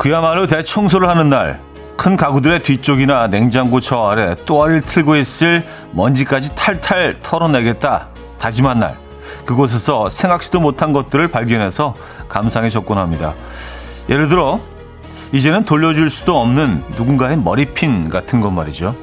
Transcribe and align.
그야말로 0.00 0.46
대청소를 0.46 1.10
하는 1.10 1.28
날. 1.28 1.60
큰 1.98 2.16
가구들의 2.16 2.62
뒤쪽이나 2.62 3.28
냉장고 3.28 3.80
저 3.80 4.08
아래 4.08 4.34
또아리를 4.46 4.80
틀고 4.80 5.16
있을 5.16 5.62
먼지까지 5.92 6.54
탈탈 6.54 7.20
털어내겠다 7.20 8.08
다짐한 8.38 8.78
날 8.78 8.96
그곳에서 9.44 10.08
생각지도 10.08 10.60
못한 10.60 10.94
것들을 10.94 11.28
발견해서 11.28 11.94
감상에 12.30 12.70
접근합니다. 12.70 13.34
예를 14.08 14.30
들어 14.30 14.60
이제는 15.32 15.66
돌려줄 15.66 16.08
수도 16.08 16.40
없는 16.40 16.82
누군가의 16.96 17.36
머리핀 17.36 18.08
같은 18.08 18.40
것 18.40 18.50
말이죠. 18.50 18.96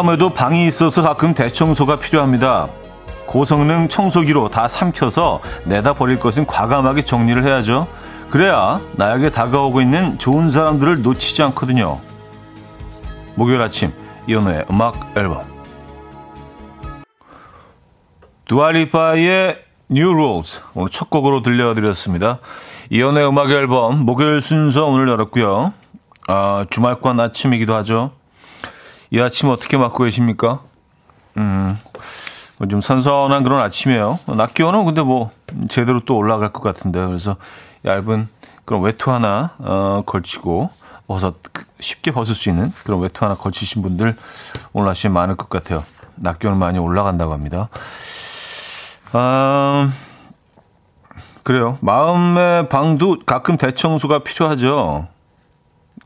마음에도 0.00 0.30
방이 0.30 0.66
있어서 0.66 1.02
가끔 1.02 1.34
대청소가 1.34 1.98
필요합니다. 1.98 2.68
고성능 3.26 3.88
청소기로 3.88 4.48
다 4.48 4.66
삼켜서 4.66 5.42
내다 5.66 5.92
버릴 5.92 6.18
것은 6.18 6.46
과감하게 6.46 7.02
정리를 7.02 7.44
해야죠. 7.44 7.86
그래야 8.30 8.80
나에게 8.92 9.28
다가오고 9.28 9.82
있는 9.82 10.18
좋은 10.18 10.48
사람들을 10.48 11.02
놓치지 11.02 11.42
않거든요. 11.42 11.98
목요일 13.34 13.60
아침 13.60 13.92
이연우의 14.26 14.64
음악 14.70 15.12
앨범 15.18 15.44
두아리파의 18.46 19.58
New 19.90 20.12
Rules 20.12 20.62
오늘 20.74 20.88
첫 20.88 21.10
곡으로 21.10 21.42
들려드렸습니다. 21.42 22.38
이연우의 22.88 23.28
음악 23.28 23.50
앨범 23.50 24.06
목요일 24.06 24.40
순서 24.40 24.86
오늘 24.86 25.08
열었고요. 25.08 25.74
아, 26.26 26.64
주말권 26.70 27.20
아침이기도 27.20 27.74
하죠. 27.74 28.12
이 29.10 29.20
아침 29.20 29.48
어떻게 29.48 29.76
맞고 29.76 30.04
계십니까? 30.04 30.60
음, 31.36 31.76
뭐좀 32.58 32.80
선선한 32.80 33.42
그런 33.42 33.60
아침이에요. 33.60 34.20
낮 34.36 34.54
기온은 34.54 34.84
근데 34.84 35.02
뭐 35.02 35.30
제대로 35.68 36.00
또 36.04 36.16
올라갈 36.16 36.52
것 36.52 36.60
같은데 36.62 37.04
그래서 37.04 37.36
얇은 37.84 38.28
그런 38.64 38.82
외투 38.82 39.10
하나 39.10 39.54
어, 39.58 40.02
걸치고 40.06 40.70
벗어 41.08 41.34
쉽게 41.80 42.12
벗을 42.12 42.36
수 42.36 42.50
있는 42.50 42.72
그런 42.84 43.00
외투 43.00 43.24
하나 43.24 43.34
걸치신 43.34 43.82
분들 43.82 44.14
오늘 44.72 44.88
아침에 44.88 45.12
많을 45.12 45.36
것 45.36 45.48
같아요. 45.48 45.82
낮 46.14 46.38
기온은 46.38 46.58
많이 46.58 46.78
올라간다고 46.78 47.32
합니다. 47.32 47.68
음, 49.16 49.92
그래요. 51.42 51.78
마음의 51.80 52.68
방도 52.68 53.18
가끔 53.26 53.56
대청소가 53.56 54.20
필요하죠. 54.20 55.08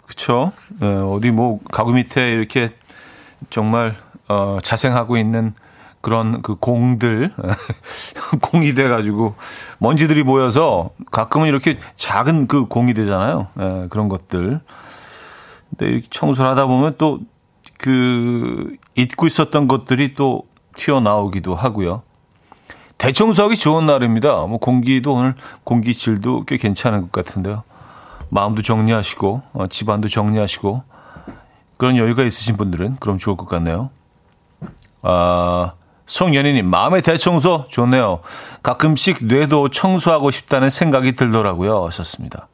그쵸? 0.07 0.53
네, 0.81 0.87
어디 0.87 1.31
뭐 1.31 1.59
가구 1.71 1.93
밑에 1.93 2.31
이렇게 2.31 2.71
정말 3.51 3.95
어, 4.29 4.59
자생하고 4.63 5.17
있는 5.17 5.55
그런 6.01 6.43
그 6.43 6.55
공들 6.57 7.33
공이 8.43 8.75
돼 8.75 8.89
가지고 8.89 9.35
먼지들이 9.79 10.23
모여서 10.23 10.91
가끔은 11.11 11.49
이렇게 11.49 11.79
작은 11.97 12.47
그 12.47 12.67
공이 12.67 12.93
되잖아요. 12.95 13.49
예, 13.59 13.87
그런 13.89 14.09
것들. 14.09 14.61
근데 15.71 15.87
이렇게 15.87 16.07
청소를 16.11 16.51
하다 16.51 16.67
보면 16.67 16.97
또 16.99 17.21
그 17.79 18.77
잊고 18.95 19.27
있었던 19.27 19.69
것들이 19.69 20.15
또 20.15 20.45
튀어나오기도 20.77 21.55
하고요. 21.55 22.03
대청소하기 22.99 23.57
좋은 23.57 23.87
날입니다. 23.87 24.47
뭐 24.47 24.59
공기도 24.59 25.15
오늘 25.15 25.35
공기 25.65 25.93
질도 25.93 26.45
꽤 26.47 26.57
괜찮은 26.57 27.11
것 27.11 27.13
같은데요. 27.13 27.63
마음도 28.31 28.63
정리하시고 28.63 29.43
어, 29.53 29.67
집안도 29.67 30.09
정리하시고 30.09 30.83
그런 31.77 31.97
여유가 31.97 32.23
있으신 32.23 32.57
분들은 32.57 32.97
그럼 33.01 33.19
좋을 33.19 33.37
것 33.37 33.49
같네요. 33.49 33.91
아, 35.03 35.73
송연희님, 36.07 36.67
마음의 36.67 37.03
대청소 37.03 37.67
좋네요. 37.69 38.21
가끔씩 38.63 39.27
뇌도 39.27 39.71
청소하고 39.71 40.31
싶다는 40.31 40.71
생각이 40.71 41.13
들더라고요. 41.13 41.85
하셨습니다. 41.87 42.49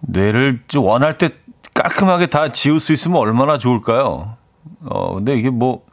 뇌를 0.00 0.62
원할 0.76 1.18
때 1.18 1.30
깔끔하게 1.74 2.26
다 2.26 2.52
지울 2.52 2.80
수 2.80 2.92
있으면 2.92 3.18
얼마나 3.18 3.58
좋을까요? 3.58 4.36
어, 4.82 5.14
근데 5.14 5.36
이게 5.36 5.50
뭐, 5.50 5.84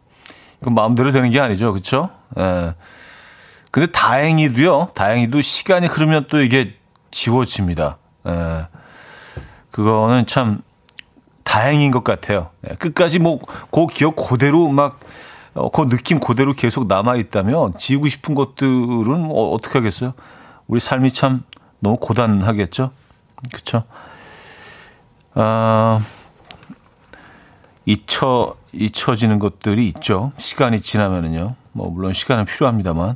마음대로 0.59 1.11
되는 1.11 1.29
게 1.29 1.39
아니죠. 1.39 1.73
그쵸? 1.73 2.09
예. 2.37 2.73
근데 3.71 3.91
다행히도요, 3.91 4.91
다행히도 4.95 5.41
시간이 5.41 5.87
흐르면 5.87 6.27
또 6.29 6.41
이게 6.41 6.75
지워집니다. 7.11 7.97
예. 8.27 8.67
그거는 9.71 10.25
참 10.25 10.61
다행인 11.55 11.89
것 11.89 12.03
같아요. 12.03 12.49
예, 12.69 12.75
끝까지 12.75 13.17
뭐, 13.17 13.39
그 13.71 13.87
기억 13.87 14.17
그대로 14.17 14.67
막, 14.67 14.99
어, 15.53 15.71
그 15.71 15.87
느낌 15.87 16.19
그대로 16.19 16.53
계속 16.53 16.87
남아 16.87 17.15
있다면 17.15 17.75
지우고 17.77 18.09
싶은 18.09 18.35
것들은 18.35 19.21
뭐 19.21 19.53
어떻게 19.53 19.79
하겠어요? 19.79 20.13
우리 20.67 20.81
삶이 20.81 21.13
참 21.13 21.43
너무 21.79 21.95
고단하겠죠? 21.95 22.91
그쵸? 23.53 23.83
아, 25.33 26.01
잊혀, 27.85 28.53
잊혀지는 28.73 29.39
것들이 29.39 29.87
있죠. 29.87 30.33
시간이 30.35 30.81
지나면은요. 30.81 31.55
뭐, 31.71 31.89
물론 31.89 32.11
시간은 32.11 32.43
필요합니다만. 32.43 33.15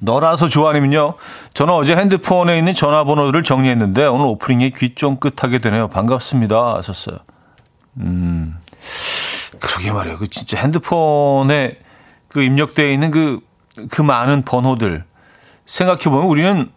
너라서 0.00 0.48
좋아하님은요. 0.48 1.14
저는 1.54 1.72
어제 1.74 1.94
핸드폰에 1.94 2.58
있는 2.58 2.72
전화번호들을 2.72 3.42
정리했는데 3.42 4.06
오늘 4.06 4.26
오프닝에 4.26 4.70
귀 4.70 4.94
쫑긋하게 4.94 5.58
되네요. 5.58 5.88
반갑습니다. 5.88 6.76
하셨어요. 6.76 7.18
음, 7.98 8.58
그러게 9.60 9.92
말이에요. 9.92 10.18
그 10.18 10.28
진짜 10.28 10.58
핸드폰에 10.58 11.78
그 12.28 12.42
입력되어 12.42 12.90
있는 12.90 13.10
그, 13.10 13.40
그 13.90 14.02
많은 14.02 14.42
번호들. 14.42 15.04
생각해보면 15.66 16.24
우리는 16.26 16.70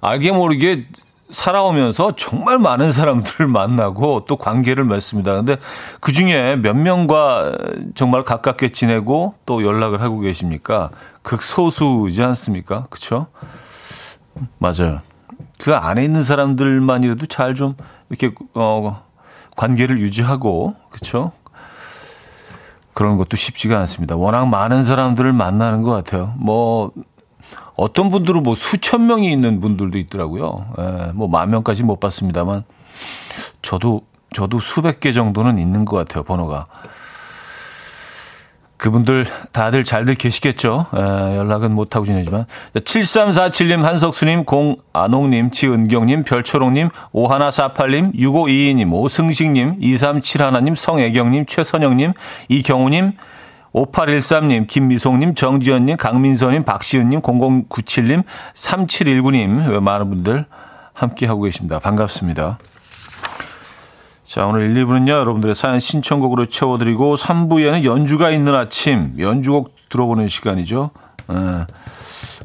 알게 0.00 0.32
모르게 0.32 0.86
살아오면서 1.30 2.12
정말 2.16 2.58
많은 2.58 2.92
사람들을 2.92 3.46
만나고 3.48 4.24
또 4.26 4.36
관계를 4.36 4.84
맺습니다. 4.84 5.34
근데 5.34 5.56
그 6.00 6.12
중에 6.12 6.56
몇 6.56 6.76
명과 6.76 7.56
정말 7.94 8.24
가깝게 8.24 8.70
지내고 8.70 9.34
또 9.46 9.64
연락을 9.64 10.02
하고 10.02 10.20
계십니까? 10.20 10.90
극소수지 11.22 12.22
않습니까? 12.22 12.86
그쵸? 12.90 13.26
맞아요. 14.58 15.00
그 15.58 15.74
안에 15.74 16.02
있는 16.04 16.22
사람들만이라도 16.22 17.26
잘 17.26 17.54
좀 17.54 17.74
이렇게, 18.08 18.34
어, 18.54 19.04
관계를 19.56 20.00
유지하고, 20.00 20.74
그쵸? 20.90 21.32
그런 22.94 23.16
것도 23.18 23.36
쉽지가 23.36 23.78
않습니다. 23.80 24.16
워낙 24.16 24.46
많은 24.46 24.82
사람들을 24.82 25.32
만나는 25.32 25.82
것 25.82 25.92
같아요. 25.92 26.34
뭐, 26.36 26.90
어떤 27.80 28.10
분들은 28.10 28.42
뭐 28.42 28.54
수천 28.54 29.06
명이 29.06 29.32
있는 29.32 29.58
분들도 29.60 29.96
있더라고요. 29.96 30.66
예, 30.78 31.12
뭐만 31.14 31.48
명까지 31.48 31.82
못 31.82 31.98
봤습니다만 31.98 32.64
저도 33.62 34.02
저도 34.34 34.60
수백 34.60 35.00
개 35.00 35.12
정도는 35.12 35.58
있는 35.58 35.86
것 35.86 35.96
같아요. 35.96 36.22
번호가. 36.22 36.66
그분들 38.76 39.24
다들 39.52 39.84
잘들 39.84 40.14
계시겠죠. 40.14 40.86
에, 40.94 40.98
예, 40.98 41.36
연락은 41.38 41.72
못하고 41.74 42.04
지내지만. 42.04 42.44
7347님, 42.74 43.80
한석수님, 43.80 44.44
공안홍님, 44.44 45.50
지은경님, 45.50 46.24
별초롱님, 46.24 46.90
오하나사팔님, 47.12 48.12
6522님, 48.12 48.92
오승식님, 48.92 49.80
2371님, 49.80 50.76
성애경님, 50.76 51.46
최선영님, 51.46 52.12
이경우님, 52.48 53.12
5813님, 53.74 54.66
김미송님, 54.66 55.34
정지현님, 55.34 55.96
강민서님, 55.96 56.64
박시은님, 56.64 57.20
0097님, 57.20 58.24
3719님, 58.54 59.80
많은 59.80 60.10
분들 60.10 60.46
함께하고 60.92 61.42
계십니다. 61.42 61.78
반갑습니다. 61.78 62.58
자, 64.24 64.46
오늘 64.46 64.62
1, 64.76 64.84
2부는요, 64.84 65.10
여러분들의 65.10 65.54
사연 65.54 65.78
신청곡으로 65.80 66.46
채워드리고, 66.46 67.14
3부에는 67.14 67.84
연주가 67.84 68.30
있는 68.30 68.54
아침, 68.54 69.14
연주곡 69.18 69.74
들어보는 69.88 70.28
시간이죠. 70.28 70.90
에, 71.30 71.66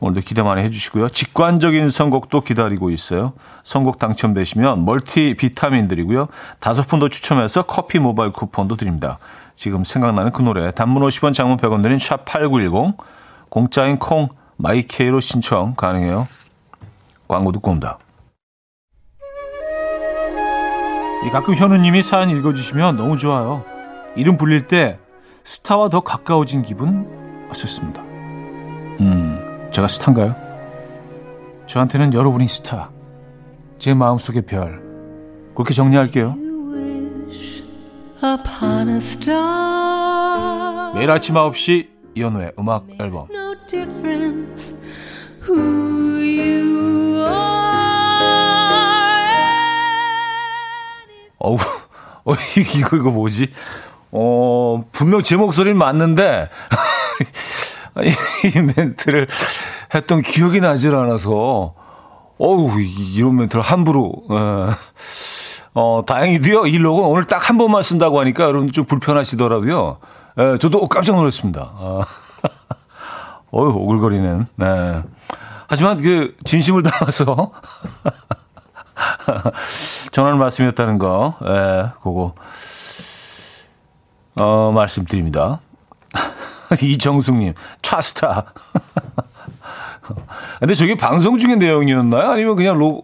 오늘도 0.02 0.22
기대 0.26 0.44
많이 0.44 0.62
해주시고요. 0.64 1.10
직관적인 1.10 1.90
선곡도 1.90 2.42
기다리고 2.42 2.90
있어요. 2.90 3.34
선곡 3.64 3.98
당첨되시면 3.98 4.84
멀티 4.84 5.36
비타민 5.38 5.88
드리고요. 5.88 6.28
다섯 6.60 6.88
분 6.88 6.99
더 6.99 7.10
추첨해서 7.10 7.64
커피 7.64 8.00
모바일 8.00 8.32
쿠폰도 8.32 8.76
드립니다. 8.76 9.20
지금 9.56 9.84
생각나는 9.84 10.32
그 10.32 10.42
노래 10.42 10.70
단문 10.72 11.02
50원 11.02 11.34
장문 11.34 11.58
100원 11.58 11.82
드는 11.82 11.98
샵8910 11.98 12.98
공짜인 13.50 13.98
콩 13.98 14.28
마이케이로 14.58 15.20
신청 15.22 15.74
가능해요. 15.76 16.28
광고 17.28 17.52
듣고 17.52 17.72
옵니다. 17.72 17.98
가끔 21.32 21.56
현우님이 21.56 22.04
사연 22.04 22.30
읽어주시면 22.30 22.98
너무 22.98 23.18
좋아요. 23.18 23.66
이름 24.16 24.38
불릴 24.38 24.68
때 24.68 25.00
스타와 25.44 25.90
더 25.90 26.02
가까워진 26.02 26.62
기분 26.62 27.48
하셨습니다. 27.50 28.02
음, 29.02 29.68
제가 29.72 29.88
스타인가요? 29.88 30.36
저한테는 31.68 32.14
여러분이 32.14 32.48
스타. 32.48 32.90
제 33.80 33.94
마음속의 33.94 34.44
별. 34.44 34.82
그렇게 35.56 35.74
정리할게요. 35.74 36.45
매일 40.96 41.12
아침 41.12 41.36
9시 41.36 41.88
이현우의 42.16 42.54
음악 42.58 42.88
앨범. 43.00 43.28
어우, 51.40 51.58
어, 52.26 52.34
이거, 52.58 52.98
이거 52.98 53.12
뭐지? 53.12 53.52
어, 54.12 54.84
분명 54.94 55.22
제 55.22 55.36
목소리는 55.36 55.78
맞는데, 55.78 56.50
이 58.56 58.62
멘트를 58.76 59.28
했던 59.94 60.22
기억이 60.22 60.62
나질 60.62 60.96
않아서, 60.96 61.76
어우, 62.38 62.80
이런 62.80 63.36
멘트를 63.36 63.62
함부로, 63.62 64.14
어, 64.30 64.70
어 65.76 66.04
다행히도요, 66.08 66.68
이 66.68 66.78
로고 66.78 67.10
오늘 67.10 67.26
딱 67.26 67.50
한 67.50 67.58
번만 67.58 67.84
쓴다고 67.84 68.20
하니까 68.22 68.46
여러분 68.46 68.72
좀 68.72 68.86
불편하시더라도요, 68.86 69.98
예, 70.40 70.58
저도 70.58 70.88
깜짝 70.88 71.18
놀랐습니다. 71.18 71.70
어, 71.74 72.02
어휴, 73.52 73.70
오글거리는, 73.76 74.48
네. 74.56 75.04
하지만 75.68 75.98
그, 76.02 76.36
진심을 76.46 76.82
담아서, 76.84 77.52
전하는 80.12 80.40
말씀이었다는 80.40 80.98
거, 80.98 81.36
예, 81.44 81.90
그거, 82.02 82.34
어, 84.40 84.72
말씀드립니다. 84.74 85.60
이정숙님, 86.82 87.54
차스타. 87.82 88.46
근데 90.60 90.74
저게 90.74 90.96
방송 90.96 91.38
중의 91.38 91.58
내용이었나요? 91.58 92.32
아니면 92.32 92.56
그냥 92.56 92.78
로, 92.78 93.02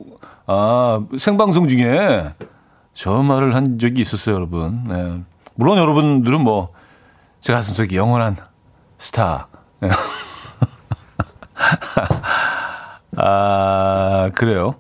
아, 0.48 1.02
생방송 1.18 1.68
중에 1.68 2.34
저 2.94 3.22
말을 3.22 3.56
한 3.56 3.80
적이 3.80 4.02
있었어요, 4.02 4.36
여러분. 4.36 4.84
네. 4.88 5.22
물론 5.56 5.78
여러분들은 5.78 6.42
뭐, 6.42 6.70
제 7.40 7.54
가슴 7.54 7.74
속에 7.74 7.96
영원한 7.96 8.36
스타. 8.98 9.48
네. 9.80 9.90
아, 13.18 14.30
그래요. 14.36 14.76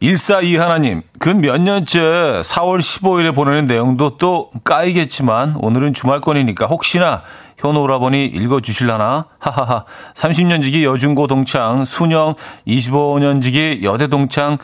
142 0.00 0.56
하나님, 0.58 1.02
근 1.18 1.40
몇 1.40 1.58
년째 1.60 1.98
4월 2.44 2.78
15일에 2.80 3.34
보내는 3.34 3.66
내용도 3.66 4.18
또 4.18 4.50
까이겠지만 4.62 5.56
오늘은 5.56 5.94
주말권이니까 5.94 6.66
혹시나 6.66 7.22
현우 7.58 7.80
오라버니 7.80 8.26
읽어주실라나? 8.26 9.26
하하하. 9.38 9.84
30년 10.14 10.62
지기 10.62 10.84
여중고 10.84 11.26
동창, 11.28 11.86
수녀 11.86 12.34
25년 12.66 13.40
지기 13.40 13.80
여대 13.84 14.06
동창 14.08 14.58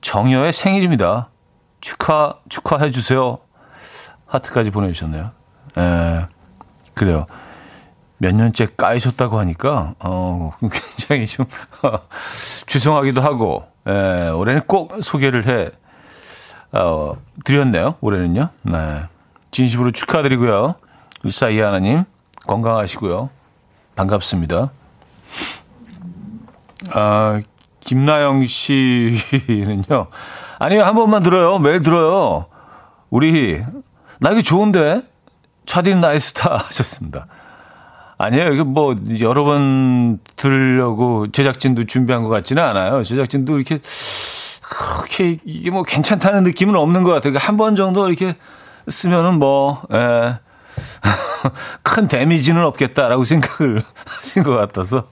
정여의 0.00 0.52
생일입니다. 0.52 1.28
축하, 1.80 2.34
축하해 2.48 2.90
주세요. 2.90 3.38
하트까지 4.26 4.70
보내주셨네요. 4.70 5.30
에, 5.76 5.80
예, 5.80 6.26
그래요. 6.94 7.26
몇 8.18 8.34
년째 8.34 8.66
까이셨다고 8.76 9.38
하니까, 9.38 9.94
어, 9.98 10.52
굉장히 10.60 11.26
좀, 11.26 11.46
죄송하기도 12.66 13.20
하고, 13.20 13.64
예, 13.86 14.28
올해는 14.28 14.62
꼭 14.66 15.02
소개를 15.02 15.46
해 15.46 15.70
어, 16.74 17.16
드렸네요. 17.44 17.94
올해는요. 18.00 18.48
네. 18.62 19.04
진심으로 19.52 19.92
축하드리고요. 19.92 20.74
일사이 21.22 21.60
하나님 21.60 22.04
건강하시고요. 22.48 23.30
반갑습니다. 23.94 24.72
아, 26.92 27.40
김나영 27.84 28.46
씨는요. 28.46 30.06
아니요, 30.58 30.84
한 30.84 30.94
번만 30.94 31.22
들어요. 31.22 31.58
매일 31.58 31.82
들어요. 31.82 32.46
우리, 33.10 33.62
나 34.20 34.30
이거 34.30 34.42
좋은데? 34.42 35.02
차디는 35.66 36.00
나이 36.00 36.18
스타 36.18 36.56
하셨습니다. 36.66 37.26
아니에요. 38.16 38.52
이게 38.52 38.62
뭐 38.62 38.94
여러 39.20 39.44
번 39.44 40.18
들으려고 40.36 41.30
제작진도 41.30 41.84
준비한 41.84 42.22
것 42.22 42.28
같지는 42.28 42.62
않아요. 42.62 43.02
제작진도 43.02 43.58
이렇게 43.58 43.80
그렇게 44.62 45.38
이게 45.44 45.70
뭐 45.70 45.82
괜찮다는 45.82 46.42
느낌은 46.44 46.76
없는 46.76 47.02
것 47.02 47.12
같아요. 47.12 47.34
한번 47.38 47.74
정도 47.74 48.08
이렇게 48.08 48.36
쓰면은 48.88 49.38
뭐, 49.38 49.82
예. 49.92 50.38
큰 51.82 52.08
데미지는 52.08 52.64
없겠다라고 52.64 53.24
생각을 53.24 53.82
하신 54.06 54.42
것 54.42 54.52
같아서. 54.52 55.08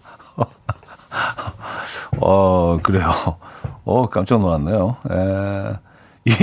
어, 2.21 2.79
그래요. 2.83 3.11
어, 3.85 4.09
깜짝 4.09 4.41
놀랐네요. 4.41 4.97
예. 5.11 5.79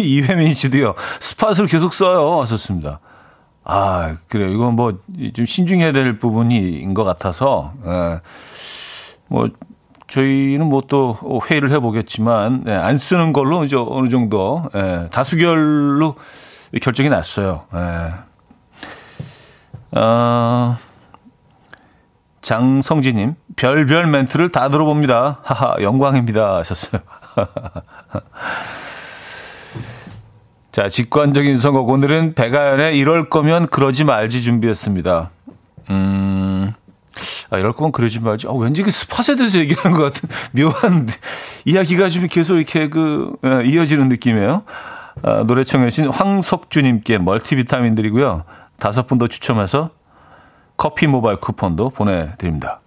이회민 0.01 0.53
씨도요, 0.53 0.93
스팟을 1.21 1.67
계속 1.67 1.93
써요. 1.93 2.35
왔었습니다. 2.37 2.99
아, 3.63 4.15
그래요. 4.27 4.49
이건 4.49 4.75
뭐 4.75 4.93
좀 5.33 5.45
신중해야 5.45 5.91
될 5.93 6.17
부분인 6.19 6.93
것 6.93 7.03
같아서, 7.05 7.71
예. 7.85 8.19
뭐, 9.27 9.47
저희는 10.09 10.65
뭐 10.65 10.81
또 10.87 11.17
회의를 11.49 11.71
해보겠지만, 11.71 12.63
예, 12.67 12.71
안 12.73 12.97
쓰는 12.97 13.31
걸로 13.31 13.63
이제 13.63 13.75
어느 13.77 14.09
정도, 14.09 14.63
예, 14.75 15.07
다수결로 15.11 16.15
결정이 16.81 17.09
났어요. 17.09 17.63
예. 17.75 18.13
어, 19.99 20.77
장성진님, 22.49 23.35
별별 23.57 24.07
멘트를 24.07 24.49
다 24.49 24.69
들어봅니다. 24.69 25.37
하하, 25.43 25.75
영광입니다. 25.83 26.57
하셨어요. 26.57 26.99
자, 30.71 30.89
직관적인 30.89 31.57
선곡. 31.57 31.87
오늘은 31.87 32.33
백아연의 32.33 32.97
이럴 32.97 33.29
거면 33.29 33.68
그러지 33.68 34.03
말지 34.03 34.41
준비했습니다. 34.41 35.29
음, 35.91 36.73
아, 37.51 37.59
이럴 37.59 37.73
거면 37.73 37.91
그러지 37.91 38.19
말지. 38.19 38.47
아, 38.47 38.51
왠지 38.53 38.81
그 38.81 38.89
스팟에 38.89 39.35
대해서 39.35 39.59
얘기하는 39.59 39.95
것 39.95 40.06
같은 40.06 40.27
묘한 40.59 41.07
이야기가 41.65 42.09
좀 42.09 42.27
계속 42.27 42.56
이렇게 42.56 42.89
그, 42.89 43.31
어, 43.44 43.61
이어지는 43.61 44.09
느낌이에요. 44.09 44.63
아, 45.21 45.44
노래 45.45 45.63
청해주신 45.63 46.07
황석주님께 46.07 47.19
멀티비타민 47.19 47.94
드리고요. 47.94 48.44
다섯 48.79 49.06
분 49.06 49.19
더 49.19 49.27
추첨해서 49.27 49.91
커피 50.80 51.07
모바일 51.07 51.36
쿠폰도 51.36 51.90
보내드립니다. 51.90 52.80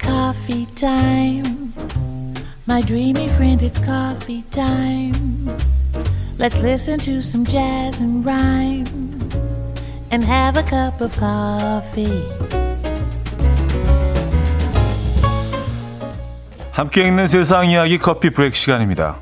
Coffee 0.00 0.66
time. 0.74 1.74
My 2.66 2.80
dreamy 2.80 3.26
friend, 3.26 3.62
it's 3.62 3.78
coffee 3.84 4.42
time. 4.50 5.54
Let's 6.38 6.56
listen 6.58 6.98
to 7.00 7.18
some 7.18 7.44
jazz 7.44 8.00
and 8.00 8.24
rhyme 8.24 8.88
and 10.10 10.24
have 10.24 10.58
a 10.58 10.64
cup 10.64 11.02
of 11.02 11.14
coffee. 11.18 12.24
함께 16.72 17.06
읽는 17.08 17.28
세상 17.28 17.70
이야기 17.70 17.98
커피 17.98 18.30
브레이크 18.30 18.56
시간입니다. 18.56 19.18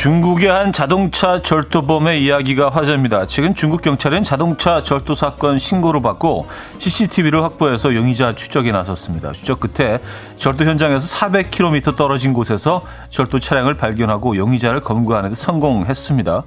중국의 0.00 0.48
한 0.48 0.72
자동차 0.72 1.42
절도범의 1.42 2.24
이야기가 2.24 2.70
화제입니다. 2.70 3.26
최근 3.26 3.54
중국 3.54 3.82
경찰은 3.82 4.22
자동차 4.22 4.82
절도 4.82 5.12
사건 5.12 5.58
신고를 5.58 6.00
받고 6.00 6.46
CCTV를 6.78 7.42
확보해서 7.42 7.94
용의자 7.94 8.34
추적에 8.34 8.72
나섰습니다. 8.72 9.32
추적 9.32 9.60
끝에 9.60 9.98
절도 10.36 10.64
현장에서 10.64 11.06
400km 11.18 11.96
떨어진 11.96 12.32
곳에서 12.32 12.82
절도 13.10 13.40
차량을 13.40 13.74
발견하고 13.74 14.38
용의자를 14.38 14.80
검거하는 14.80 15.28
데 15.28 15.34
성공했습니다. 15.34 16.44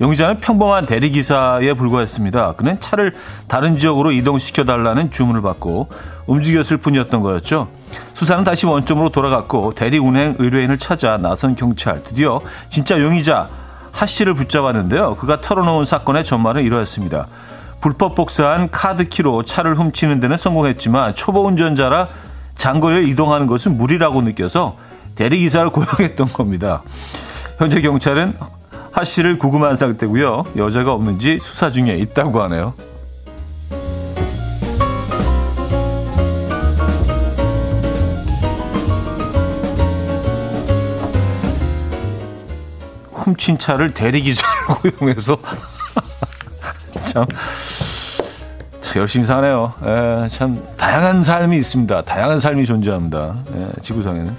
용의자는 0.00 0.40
평범한 0.40 0.86
대리기사에 0.86 1.74
불과했습니다. 1.74 2.54
그는 2.54 2.80
차를 2.80 3.14
다른 3.48 3.76
지역으로 3.76 4.12
이동시켜달라는 4.12 5.10
주문을 5.10 5.42
받고 5.42 5.88
움직였을 6.26 6.78
뿐이었던 6.78 7.20
거였죠. 7.20 7.68
수사는 8.12 8.44
다시 8.44 8.66
원점으로 8.66 9.10
돌아갔고 9.10 9.74
대리 9.74 9.98
운행 9.98 10.36
의뢰인을 10.38 10.78
찾아 10.78 11.16
나선 11.16 11.56
경찰 11.56 12.02
드디어 12.02 12.40
진짜 12.68 13.00
용의자 13.00 13.48
하 13.92 14.06
씨를 14.06 14.34
붙잡았는데요. 14.34 15.14
그가 15.16 15.40
털어놓은 15.40 15.84
사건의 15.84 16.24
전말은 16.24 16.64
이러했습니다. 16.64 17.28
불법 17.80 18.14
복사한 18.14 18.70
카드키로 18.70 19.44
차를 19.44 19.76
훔치는 19.76 20.20
데는 20.20 20.36
성공했지만 20.36 21.14
초보 21.14 21.46
운전자라 21.46 22.08
장거리를 22.56 23.08
이동하는 23.08 23.46
것은 23.46 23.76
무리라고 23.76 24.22
느껴서 24.22 24.76
대리기사를 25.14 25.70
고용했던 25.70 26.28
겁니다. 26.32 26.82
현재 27.58 27.80
경찰은 27.80 28.36
하 28.90 29.04
씨를 29.04 29.38
구금한 29.38 29.76
상태고요. 29.76 30.44
여자가 30.56 30.92
없는지 30.92 31.38
수사 31.40 31.70
중에 31.70 31.94
있다고 31.96 32.42
하네요. 32.44 32.74
훔친 43.24 43.58
차를 43.58 43.94
대리기사를 43.94 44.66
고용해서 44.98 45.38
참, 47.02 47.24
참 48.80 49.00
열심히 49.00 49.24
사네요. 49.24 49.72
에, 49.82 50.24
예, 50.24 50.28
참 50.28 50.62
다양한 50.76 51.22
삶이 51.22 51.56
있습니다. 51.56 52.02
다양한 52.02 52.38
삶이 52.38 52.66
존재합니다. 52.66 53.34
에, 53.54 53.60
예, 53.62 53.80
지구상에는 53.80 54.34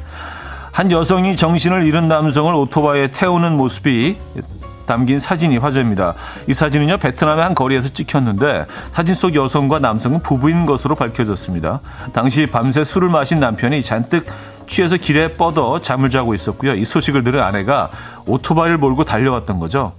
한 0.71 0.91
여성이 0.91 1.35
정신을 1.35 1.85
잃은 1.85 2.07
남성을 2.07 2.53
오토바이에 2.53 3.09
태우는 3.09 3.53
모습이 3.57 4.17
담긴 4.85 5.19
사진이 5.19 5.57
화제입니다. 5.57 6.13
이 6.47 6.53
사진은요 6.53 6.97
베트남의 6.97 7.43
한 7.43 7.55
거리에서 7.55 7.89
찍혔는데 7.89 8.65
사진 8.91 9.15
속 9.15 9.33
여성과 9.33 9.79
남성은 9.79 10.21
부부인 10.21 10.65
것으로 10.65 10.95
밝혀졌습니다. 10.95 11.79
당시 12.13 12.45
밤새 12.45 12.83
술을 12.83 13.09
마신 13.09 13.39
남편이 13.39 13.81
잔뜩 13.81 14.25
취해서 14.67 14.97
길에 14.97 15.35
뻗어 15.35 15.79
잠을 15.79 16.09
자고 16.09 16.33
있었고요. 16.33 16.75
이 16.75 16.85
소식을 16.85 17.23
들은 17.23 17.41
아내가 17.43 17.89
오토바이를 18.25 18.77
몰고 18.77 19.03
달려왔던 19.03 19.59
거죠. 19.59 19.93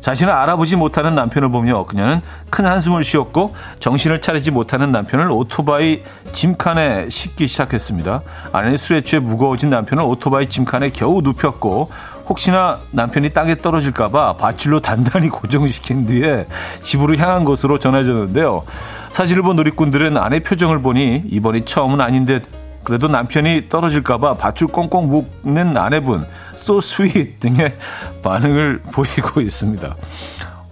자신을 0.00 0.32
알아보지 0.32 0.76
못하는 0.76 1.14
남편을 1.14 1.50
보며 1.50 1.84
그녀는 1.84 2.20
큰 2.48 2.66
한숨을 2.66 3.04
쉬었고 3.04 3.54
정신을 3.80 4.20
차리지 4.20 4.50
못하는 4.50 4.92
남편을 4.92 5.30
오토바이 5.30 6.02
짐칸에 6.32 7.08
싣기 7.08 7.46
시작했습니다. 7.46 8.22
아내는 8.52 8.76
술에 8.76 9.02
취해 9.02 9.20
무거워진 9.20 9.70
남편을 9.70 10.02
오토바이 10.04 10.48
짐칸에 10.48 10.90
겨우 10.90 11.20
눕혔고 11.22 11.90
혹시나 12.28 12.78
남편이 12.92 13.30
땅에 13.30 13.56
떨어질까봐 13.56 14.36
밧줄로 14.36 14.80
단단히 14.80 15.28
고정시킨 15.30 16.06
뒤에 16.06 16.44
집으로 16.82 17.16
향한 17.16 17.44
것으로 17.44 17.78
전해졌는데요. 17.78 18.62
사진을 19.10 19.42
본 19.42 19.56
누리꾼들은 19.56 20.16
아내 20.16 20.40
표정을 20.40 20.80
보니 20.80 21.24
이번이 21.28 21.64
처음은 21.64 22.00
아닌데 22.00 22.40
그래도 22.84 23.08
남편이 23.08 23.68
떨어질까봐 23.68 24.34
밧줄 24.34 24.68
꽁꽁 24.68 25.08
묶는 25.08 25.76
아내분, 25.76 26.26
so 26.54 26.78
sweet 26.78 27.38
등의 27.40 27.74
반응을 28.22 28.82
보이고 28.92 29.40
있습니다. 29.40 29.96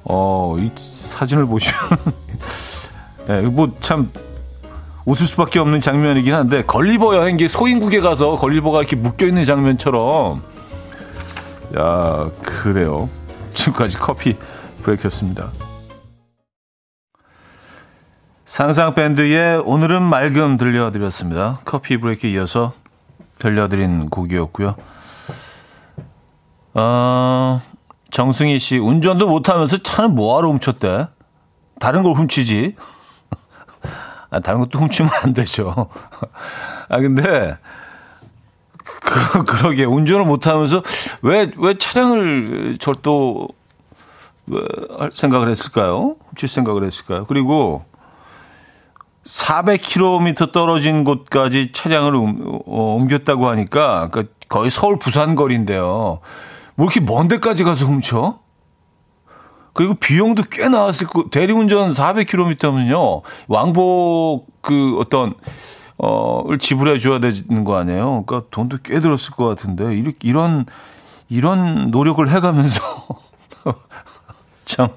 어, 0.04 0.56
이 0.58 0.70
사진을 0.76 1.46
보시면, 1.46 1.74
네, 3.28 3.40
뭐 3.42 3.70
참, 3.80 4.08
웃을 5.04 5.26
수밖에 5.26 5.58
없는 5.58 5.80
장면이긴 5.80 6.34
한데, 6.34 6.62
걸리버 6.64 7.14
여행기 7.16 7.48
소인국에 7.48 8.00
가서 8.00 8.36
걸리버가 8.36 8.78
이렇게 8.80 8.96
묶여 8.96 9.26
있는 9.26 9.44
장면처럼, 9.44 10.42
야, 11.78 12.30
그래요. 12.42 13.08
지금까지 13.52 13.98
커피 13.98 14.36
브레이크였습니다. 14.82 15.50
상상 18.58 18.92
밴드의 18.92 19.62
오늘은 19.64 20.02
맑음 20.02 20.56
들려드렸습니다. 20.56 21.60
커피 21.64 21.96
브레이크 21.96 22.26
이어서 22.26 22.72
들려드린 23.38 24.10
곡이었고요. 24.10 24.74
어, 26.74 27.60
정승희 28.10 28.58
씨 28.58 28.78
운전도 28.78 29.28
못하면서 29.28 29.76
차는 29.76 30.16
뭐하러 30.16 30.48
훔쳤대? 30.48 31.06
다른 31.78 32.02
걸 32.02 32.14
훔치지. 32.14 32.74
아, 34.30 34.40
다른 34.40 34.58
것도 34.58 34.80
훔치면 34.80 35.08
안 35.22 35.34
되죠. 35.34 35.86
아 36.90 36.98
근데 36.98 37.56
그, 38.82 39.44
그러게 39.44 39.84
운전을 39.84 40.24
못하면서 40.24 40.82
왜 41.22 41.52
왜 41.58 41.78
차량을 41.78 42.78
절도 42.80 43.50
할 44.98 45.12
생각을 45.12 45.48
했을까요? 45.48 46.16
훔칠 46.30 46.48
생각을 46.48 46.82
했을까요? 46.82 47.24
그리고 47.26 47.84
400km 49.28 50.52
떨어진 50.52 51.04
곳까지 51.04 51.72
차량을 51.72 52.16
어, 52.16 52.96
옮겼다고 52.96 53.48
하니까 53.48 54.08
그러니까 54.08 54.34
거의 54.48 54.70
서울 54.70 54.98
부산 54.98 55.34
거리인데요. 55.34 56.20
뭐 56.74 56.86
이렇게 56.86 57.00
먼 57.00 57.28
데까지 57.28 57.62
가서 57.62 57.84
훔쳐? 57.84 58.38
그리고 59.74 59.94
비용도 59.94 60.44
꽤 60.50 60.68
나왔을 60.68 61.06
거. 61.06 61.26
대리운전 61.30 61.90
400km면요. 61.90 63.22
왕복 63.48 64.46
그 64.62 64.98
어떤 64.98 65.34
어을 65.98 66.58
지불해 66.58 66.98
줘야 66.98 67.20
되는 67.20 67.64
거 67.64 67.76
아니에요. 67.76 68.24
그러니까 68.24 68.48
돈도 68.50 68.78
꽤 68.82 68.98
들었을 69.00 69.32
것 69.34 69.46
같은데 69.46 69.94
이렇게 69.94 70.16
이런 70.22 70.64
이런 71.28 71.90
노력을 71.90 72.26
해 72.30 72.40
가면서 72.40 72.80
참 74.64 74.88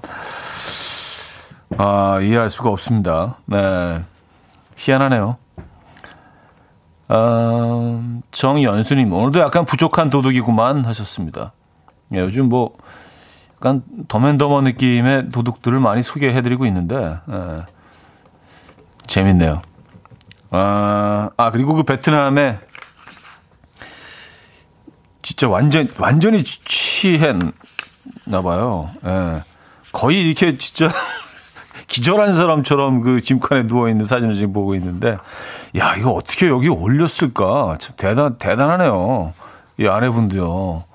아, 1.77 2.19
이해할 2.21 2.49
수가 2.49 2.69
없습니다. 2.69 3.37
네. 3.45 4.01
희한하네요. 4.81 5.35
어, 7.07 8.21
정연수님, 8.31 9.13
오늘도 9.13 9.39
약간 9.41 9.65
부족한 9.65 10.09
도둑이구만 10.09 10.85
하셨습니다. 10.85 11.53
예, 12.13 12.19
요즘 12.19 12.49
뭐, 12.49 12.75
약간 13.55 13.83
더맨더머 14.07 14.61
느낌의 14.61 15.29
도둑들을 15.31 15.79
많이 15.79 16.01
소개해드리고 16.01 16.65
있는데, 16.65 17.19
예, 17.29 17.65
재밌네요. 19.05 19.61
아, 20.49 21.29
아, 21.37 21.51
그리고 21.51 21.75
그 21.75 21.83
베트남에 21.83 22.59
진짜 25.21 25.47
완전, 25.47 25.87
완전히 25.99 26.43
취했나봐요. 26.43 27.53
예. 29.05 29.43
거의 29.91 30.25
이렇게 30.25 30.57
진짜 30.57 30.89
기절한 31.91 32.33
사람처럼 32.33 33.01
그 33.01 33.19
짐칸에 33.19 33.67
누워 33.67 33.89
있는 33.89 34.05
사진을 34.05 34.35
지금 34.35 34.53
보고 34.53 34.75
있는데, 34.75 35.17
야 35.77 35.95
이거 35.97 36.11
어떻게 36.11 36.47
여기 36.47 36.69
올렸을까? 36.69 37.75
참 37.79 37.95
대단 37.97 38.37
대단하네요. 38.37 39.33
이 39.77 39.87
아내분도요. 39.87 40.85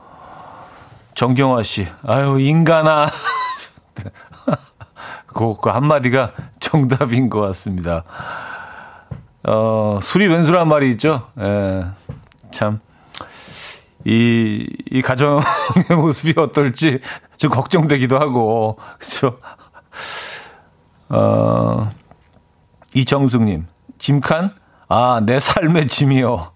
정경화 1.14 1.62
씨, 1.64 1.86
아유 2.02 2.40
인간아. 2.40 3.10
그, 5.26 5.54
그 5.60 5.68
한마디가 5.68 6.32
정답인 6.60 7.28
것 7.28 7.40
같습니다. 7.40 8.04
어, 9.44 9.98
술이 10.00 10.28
왼수란 10.28 10.66
말이 10.66 10.90
있죠. 10.92 11.28
예, 11.38 11.84
참. 12.52 12.80
이, 14.06 14.66
이 14.90 15.02
가정의 15.02 15.42
모습이 15.94 16.32
어떨지 16.38 17.00
좀 17.36 17.50
걱정되기도 17.50 18.18
하고, 18.18 18.78
그죠. 18.98 19.38
어, 21.08 21.90
이정숙님, 22.94 23.66
짐칸? 23.98 24.54
아, 24.88 25.20
내 25.24 25.38
삶의 25.38 25.86
짐이요. 25.86 26.52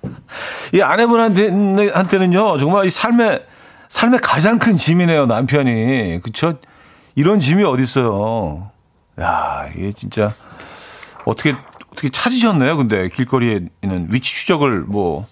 이 0.74 0.80
아내분한테는요, 0.80 2.58
정말 2.58 2.86
이 2.86 2.90
삶의, 2.90 3.44
삶의 3.88 4.20
가장 4.20 4.58
큰 4.58 4.76
짐이네요, 4.76 5.26
남편이. 5.26 6.20
그쵸? 6.22 6.58
이런 7.14 7.40
짐이 7.40 7.64
어딨어요. 7.64 8.70
야, 9.20 9.68
이게 9.74 9.92
진짜, 9.92 10.34
어떻게, 11.24 11.54
어떻게 11.92 12.08
찾으셨나요? 12.08 12.76
근데 12.76 13.08
길거리에 13.08 13.60
있는 13.82 14.08
위치 14.10 14.32
추적을 14.32 14.82
뭐 14.82 15.26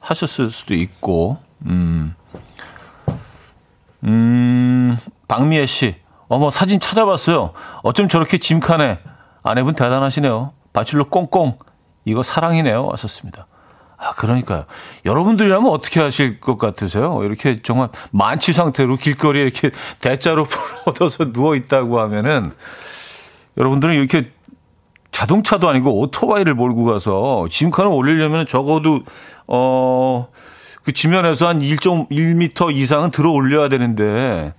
하셨을 0.00 0.50
수도 0.50 0.74
있고, 0.74 1.38
음. 1.66 2.14
음, 4.04 4.98
박미애 5.26 5.66
씨. 5.66 6.03
어머, 6.28 6.50
사진 6.50 6.80
찾아봤어요. 6.80 7.52
어쩜 7.82 8.08
저렇게 8.08 8.38
짐칸에 8.38 8.98
아내분 9.42 9.74
대단하시네요. 9.74 10.52
밧줄로 10.72 11.08
꽁꽁. 11.08 11.58
이거 12.04 12.22
사랑이네요. 12.22 12.86
왔었습니다. 12.86 13.46
아, 13.96 14.12
그러니까요. 14.14 14.64
여러분들이라면 15.04 15.70
어떻게 15.70 16.00
하실 16.00 16.40
것 16.40 16.58
같으세요? 16.58 17.22
이렇게 17.22 17.62
정말 17.62 17.88
만취 18.10 18.52
상태로 18.52 18.96
길거리에 18.96 19.42
이렇게 19.42 19.70
대자로 20.00 20.46
얻어서 20.86 21.32
누워 21.32 21.54
있다고 21.54 22.00
하면은 22.00 22.52
여러분들은 23.56 23.94
이렇게 23.94 24.22
자동차도 25.10 25.68
아니고 25.68 26.00
오토바이를 26.00 26.54
몰고 26.54 26.84
가서 26.84 27.46
짐칸을 27.48 27.90
올리려면 27.90 28.46
적어도 28.46 29.00
어, 29.46 30.28
그 30.82 30.92
지면에서 30.92 31.46
한 31.46 31.60
1.1m 31.60 32.74
이상은 32.74 33.10
들어 33.10 33.30
올려야 33.30 33.68
되는데 33.68 34.52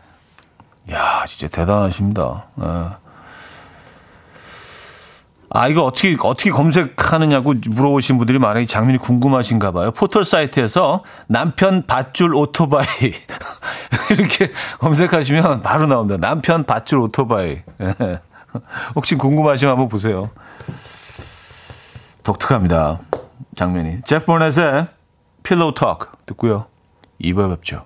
야, 0.91 1.23
진짜 1.27 1.47
대단하십니다. 1.47 2.45
네. 2.55 2.65
아, 5.49 5.67
이거 5.69 5.83
어떻게, 5.83 6.17
어떻게 6.21 6.49
검색하느냐고 6.49 7.53
물어보신 7.69 8.17
분들이 8.17 8.39
많이 8.39 8.67
장면이 8.67 8.97
궁금하신가 8.97 9.71
봐요. 9.71 9.91
포털 9.91 10.25
사이트에서 10.25 11.03
남편 11.27 11.85
밧줄 11.87 12.35
오토바이. 12.35 12.83
이렇게 14.11 14.51
검색하시면 14.79 15.61
바로 15.61 15.87
나옵니다. 15.87 16.17
남편 16.19 16.65
밧줄 16.65 16.99
오토바이. 16.99 17.61
네. 17.77 18.19
혹시 18.95 19.15
궁금하시면 19.15 19.71
한번 19.71 19.87
보세요. 19.87 20.29
독특합니다. 22.23 22.99
장면이. 23.55 24.01
제프 24.03 24.25
보넷의 24.25 24.87
필로우 25.43 25.73
톡 25.73 26.25
듣고요. 26.25 26.65
2부에 27.21 27.49
뵙죠. 27.55 27.85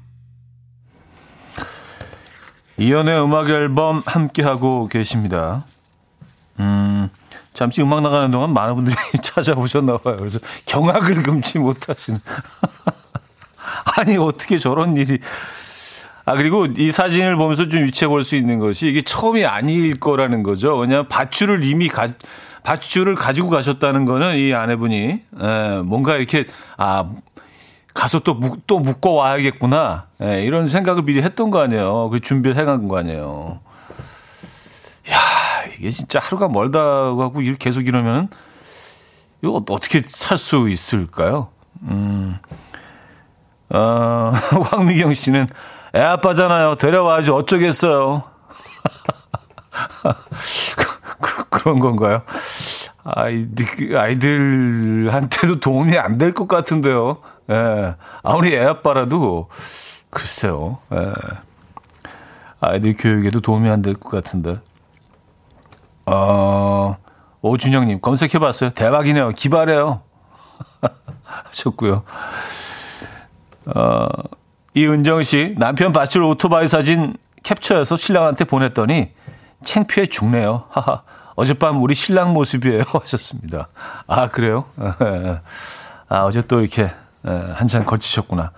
이연의 2.81 3.23
음악 3.23 3.47
앨범 3.49 4.01
함께하고 4.07 4.87
계십니다. 4.87 5.65
음, 6.59 7.11
잠시 7.53 7.79
음악 7.83 8.01
나가는 8.01 8.31
동안 8.31 8.55
많은 8.55 8.73
분들이 8.73 8.95
찾아보셨나 9.21 9.97
봐요. 9.97 10.15
그래서 10.17 10.39
경악을 10.65 11.21
금치 11.21 11.59
못하시는. 11.59 12.19
아니, 13.97 14.17
어떻게 14.17 14.57
저런 14.57 14.97
일이. 14.97 15.19
아, 16.25 16.33
그리고 16.33 16.65
이 16.65 16.91
사진을 16.91 17.35
보면서 17.35 17.69
좀 17.69 17.81
유추해 17.81 18.07
볼 18.09 18.23
수 18.23 18.35
있는 18.35 18.57
것이 18.57 18.87
이게 18.87 19.03
처음이 19.03 19.45
아닐 19.45 19.99
거라는 19.99 20.41
거죠. 20.41 20.75
왜냐하면 20.75 21.07
밧줄을 21.07 21.63
이미 21.63 21.87
가, 21.87 22.09
밧줄을 22.63 23.13
가지고 23.13 23.51
가셨다는 23.51 24.05
거는 24.05 24.37
이 24.37 24.55
아내분이, 24.55 24.97
에, 25.05 25.19
예, 25.39 25.81
뭔가 25.85 26.15
이렇게, 26.15 26.45
아, 26.77 27.11
가서 27.93 28.19
또, 28.19 28.33
묶, 28.33 28.65
또 28.67 28.79
묶어 28.79 29.11
와야겠구나. 29.11 30.07
예, 30.23 30.43
이런 30.43 30.67
생각을 30.67 31.03
미리 31.03 31.21
했던 31.21 31.51
거 31.51 31.59
아니에요. 31.59 32.09
그 32.09 32.19
준비를 32.19 32.57
해간 32.57 32.87
거 32.87 32.97
아니에요. 32.97 33.59
야 35.11 35.17
이게 35.77 35.89
진짜 35.89 36.19
하루가 36.19 36.47
멀다고 36.47 37.21
하고 37.23 37.41
이렇게 37.41 37.57
계속 37.69 37.87
이러면 37.87 38.29
이거 39.43 39.63
어떻게 39.69 40.03
살 40.07 40.37
수 40.37 40.69
있을까요? 40.69 41.49
음, 41.83 42.37
어, 43.69 44.31
황미경 44.71 45.13
씨는 45.13 45.47
애 45.95 45.99
아빠잖아요. 46.01 46.75
데려와야지 46.75 47.31
어쩌겠어요. 47.31 48.23
그, 51.19 51.43
그런 51.49 51.79
건가요? 51.79 52.21
아이들, 53.03 53.97
아이들한테도 53.97 55.59
도움이 55.59 55.97
안 55.97 56.17
될 56.17 56.33
것 56.33 56.47
같은데요. 56.47 57.17
예. 57.51 57.95
아무리 58.23 58.55
애 58.55 58.63
아빠라도, 58.63 59.49
글쎄요. 60.09 60.79
예. 60.93 61.13
아이들 62.61 62.95
교육에도 62.97 63.41
도움이 63.41 63.69
안 63.69 63.81
될 63.81 63.95
것 63.95 64.09
같은데. 64.09 64.59
어, 66.05 66.95
오준영님, 67.41 68.01
검색해봤어요. 68.01 68.71
대박이네요. 68.71 69.29
기발해요. 69.29 70.01
하셨고요. 71.23 72.03
어, 73.75 74.07
이은정 74.73 75.23
씨, 75.23 75.55
남편 75.57 75.91
밧줄 75.91 76.23
오토바이 76.23 76.67
사진 76.67 77.15
캡처해서 77.43 77.95
신랑한테 77.95 78.45
보냈더니 78.45 79.11
챙피해 79.63 80.05
죽네요. 80.07 80.65
하하. 80.69 81.03
어젯밤 81.35 81.81
우리 81.81 81.95
신랑 81.95 82.33
모습이에요. 82.33 82.83
하셨습니다. 83.01 83.69
아, 84.07 84.27
그래요? 84.27 84.65
아, 86.09 86.19
어제 86.23 86.41
또 86.41 86.59
이렇게 86.61 86.83
예, 86.83 86.91
한참 87.23 87.85
걸치셨구나. 87.85 88.51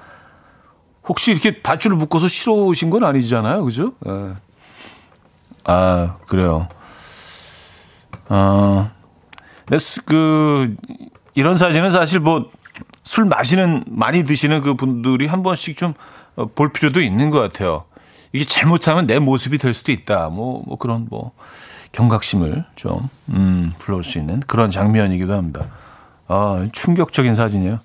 혹시 1.08 1.32
이렇게 1.32 1.62
밧줄을 1.62 1.98
묶어서 1.98 2.28
실어 2.28 2.54
오신 2.54 2.90
건 2.90 3.04
아니잖아요. 3.04 3.64
그죠? 3.66 3.94
예. 4.08 4.34
아, 5.66 6.16
그래요. 6.28 6.68
어, 8.30 8.90
그, 10.06 10.76
이런 11.36 11.58
사진은 11.58 11.92
사실 11.92 12.20
뭐, 12.20 12.50
술 13.04 13.26
마시는, 13.26 13.84
많이 13.88 14.24
드시는 14.24 14.62
그 14.62 14.76
분들이 14.76 15.28
한 15.28 15.44
번씩 15.44 15.78
좀 15.78 15.94
볼 16.56 16.72
필요도 16.74 17.02
있는 17.02 17.30
것 17.30 17.40
같아요. 17.40 17.86
이게 18.32 18.46
잘못하면 18.46 19.06
내 19.06 19.20
모습이 19.20 19.58
될 19.58 19.74
수도 19.74 19.92
있다. 19.92 20.30
뭐, 20.30 20.64
뭐 20.66 20.78
그런 20.78 21.08
뭐, 21.10 21.32
경각심을 21.92 22.66
좀, 22.76 23.08
음, 23.30 23.72
불러올 23.78 24.04
수 24.04 24.18
있는 24.18 24.40
그런 24.42 24.72
장면이기도 24.72 25.34
합니다. 25.34 25.68
아, 26.28 26.68
충격적인 26.72 27.36
사진이에요. 27.36 27.80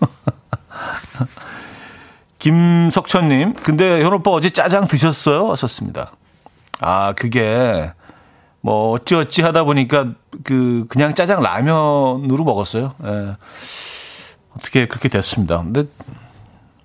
김석천님, 2.38 3.54
근데 3.54 4.02
현 4.02 4.12
오빠 4.12 4.30
어제 4.30 4.50
짜장 4.50 4.86
드셨어요? 4.86 5.46
왔었습니다. 5.46 6.12
아, 6.80 7.12
그게, 7.14 7.90
뭐, 8.60 8.92
어찌어찌 8.92 9.42
하다 9.42 9.64
보니까, 9.64 10.12
그, 10.44 10.86
그냥 10.88 11.14
짜장 11.14 11.42
라면으로 11.42 12.44
먹었어요. 12.44 12.94
예. 13.04 13.36
어떻게 14.56 14.86
그렇게 14.86 15.08
됐습니다. 15.08 15.58
근데, 15.58 15.84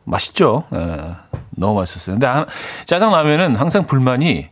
맛있죠? 0.04 0.63
예. 0.74 1.15
너무 1.52 1.80
맛있었어요. 1.80 2.17
근데 2.17 2.52
짜장 2.86 3.12
라면은 3.12 3.56
항상 3.56 3.86
불만이, 3.86 4.50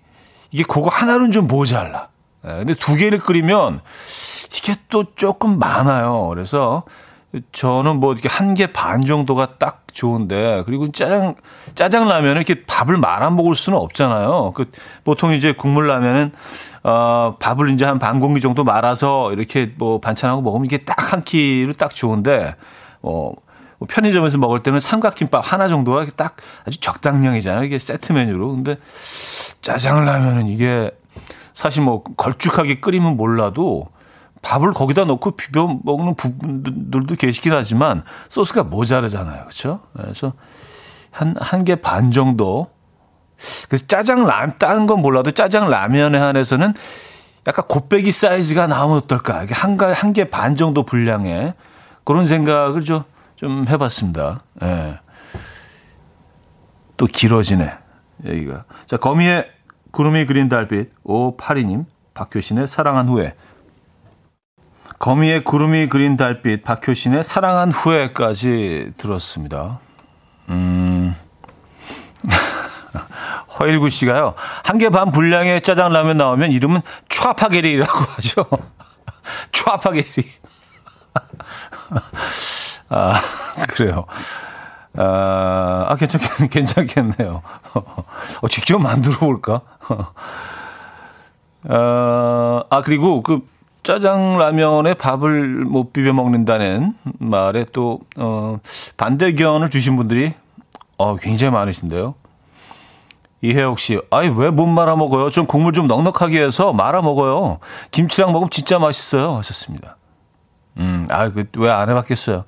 이게 0.52 0.64
그거 0.64 0.90
하나로는 0.90 1.32
좀 1.32 1.48
모자라. 1.48 2.10
예. 2.46 2.50
근데 2.50 2.74
두 2.76 2.96
개를 2.96 3.20
끓이면, 3.20 3.82
이게 4.52 4.76
또 4.90 5.06
조금 5.16 5.58
많아요. 5.58 6.28
그래서, 6.28 6.84
저는 7.52 8.00
뭐 8.00 8.14
이렇게 8.14 8.28
한 8.28 8.54
개 8.56 8.66
반 8.68 9.06
정도가 9.06 9.58
딱 9.60 9.84
좋은데 9.94 10.64
그리고 10.66 10.92
짜장 10.92 11.36
짜장 11.76 12.08
라면은 12.08 12.38
이렇게 12.38 12.64
밥을 12.66 12.98
말아 12.98 13.30
먹을 13.30 13.56
수는 13.56 13.78
없잖아요. 13.78 14.54
그 14.56 14.66
보통 15.04 15.34
이제 15.34 15.52
국물 15.52 15.88
라면은 15.88 16.32
어 16.84 17.36
밥을 17.40 17.70
이제 17.70 17.86
한 17.86 18.00
반 18.00 18.20
공기 18.20 18.42
정도 18.42 18.64
말아서 18.64 19.32
이렇게 19.34 19.72
뭐 19.78 20.00
반찬하고 20.00 20.42
먹으면 20.42 20.66
이게 20.66 20.80
딱 20.80 21.14
한 21.14 21.24
끼로 21.24 21.74
딱 21.74 21.94
좋은데 21.94 22.56
어뭐 23.02 23.36
편의점에서 23.88 24.38
먹을 24.40 24.64
때는 24.64 24.80
삼각김밥 24.80 25.52
하나 25.54 25.68
정도가 25.68 26.08
딱 26.16 26.38
아주 26.66 26.80
적당량이잖아요. 26.80 27.64
이게 27.64 27.78
세트 27.78 28.12
메뉴로. 28.14 28.50
근데 28.56 28.78
짜장 29.62 30.04
라면은 30.06 30.48
이게 30.48 30.92
사실 31.54 31.84
뭐 31.84 32.04
걸쭉하게 32.04 32.80
끓이면 32.80 33.18
몰라도 33.18 33.88
밥을 34.42 34.74
거기다 34.74 35.06
넣고 35.06 35.32
비벼 35.32 35.80
먹는 35.84 36.16
부분들도 36.16 37.16
계시긴 37.16 37.54
하지만 37.54 38.04
소스가 38.30 38.64
모자르잖아요. 38.64 39.42
그렇죠? 39.42 39.82
그래서 39.94 40.34
한 41.12 41.36
한 41.40 41.64
개 41.66 41.76
반 41.76 42.12
정도 42.12 42.68
그래서 43.68 43.86
짜장 43.88 44.26
라면 44.26 44.56
다른 44.60 44.86
건 44.86 45.02
몰라도 45.02 45.32
짜장 45.32 45.70
라면에 45.70 46.18
한해서는 46.18 46.74
약간 47.48 47.66
곱빼기 47.68 48.12
사이즈가 48.12 48.68
나오면 48.68 48.98
어떨까? 48.98 49.46
한한 49.50 50.14
개 50.14 50.26
반 50.30 50.56
정도 50.56 50.84
분량의 50.84 51.54
그런 52.04 52.26
생각을 52.26 52.84
좀, 52.84 53.04
좀 53.36 53.66
해봤습니다. 53.68 54.42
예. 54.64 55.00
또 56.98 57.06
길어지네, 57.06 57.72
여기가. 58.28 58.66
자, 58.86 58.98
거미의 58.98 59.50
구름이 59.92 60.26
그린 60.26 60.50
달빛, 60.50 60.92
오파리님, 61.04 61.86
박효신의 62.14 62.68
사랑한 62.68 63.08
후에, 63.08 63.36
거미의 65.00 65.44
구름이 65.46 65.88
그린 65.88 66.18
달빛, 66.18 66.64
박효신의 66.64 67.24
사랑한 67.24 67.72
후에까지 67.72 68.92
들었습니다. 68.98 69.80
음. 70.50 71.16
허일구 73.60 73.90
씨가요, 73.90 74.34
한 74.66 74.78
개 74.78 74.90
반 74.90 75.12
분량의 75.12 75.62
짜장라면 75.62 76.18
나오면 76.18 76.52
이름은 76.52 76.82
촤파게리라고 77.08 78.00
하죠. 78.16 78.46
촤파게리. 79.54 80.04
아, 82.90 83.14
그래요. 83.70 84.06
아, 84.98 85.86
아 85.88 85.96
괜찮겠, 85.96 86.50
괜찮겠네요. 86.50 87.42
어, 88.42 88.48
직접 88.50 88.80
만들어 88.80 89.18
볼까? 89.20 89.62
어, 91.70 92.62
아, 92.70 92.82
그리고 92.84 93.22
그, 93.22 93.48
짜장라면에 93.90 94.94
밥을 94.94 95.66
못 95.66 95.94
비벼 95.94 96.14
먹는다는 96.14 96.94
말에 97.18 97.66
또, 97.74 98.02
어, 98.18 98.60
반대견을 98.98 99.70
주신 99.70 99.96
분들이, 99.96 100.34
어, 101.00 101.16
굉장히 101.16 101.52
많으신데요. 101.54 102.14
이혜옥 103.42 103.80
씨, 103.80 104.00
아이, 104.12 104.28
왜 104.30 104.52
못 104.52 104.68
말아 104.68 104.96
먹어요? 104.96 105.32
좀 105.32 105.48
국물 105.48 105.74
좀 105.74 105.88
넉넉하게 105.88 106.40
해서 106.40 106.72
말아 106.72 107.02
먹어요. 107.02 107.58
김치랑 107.90 108.32
먹으면 108.32 108.52
진짜 108.52 108.78
맛있어요. 108.78 109.38
하셨습니다. 109.38 109.98
음, 110.78 111.08
아, 111.10 111.30
그, 111.30 111.46
왜 111.58 111.72
안 111.72 111.90
해봤겠어요. 111.90 112.44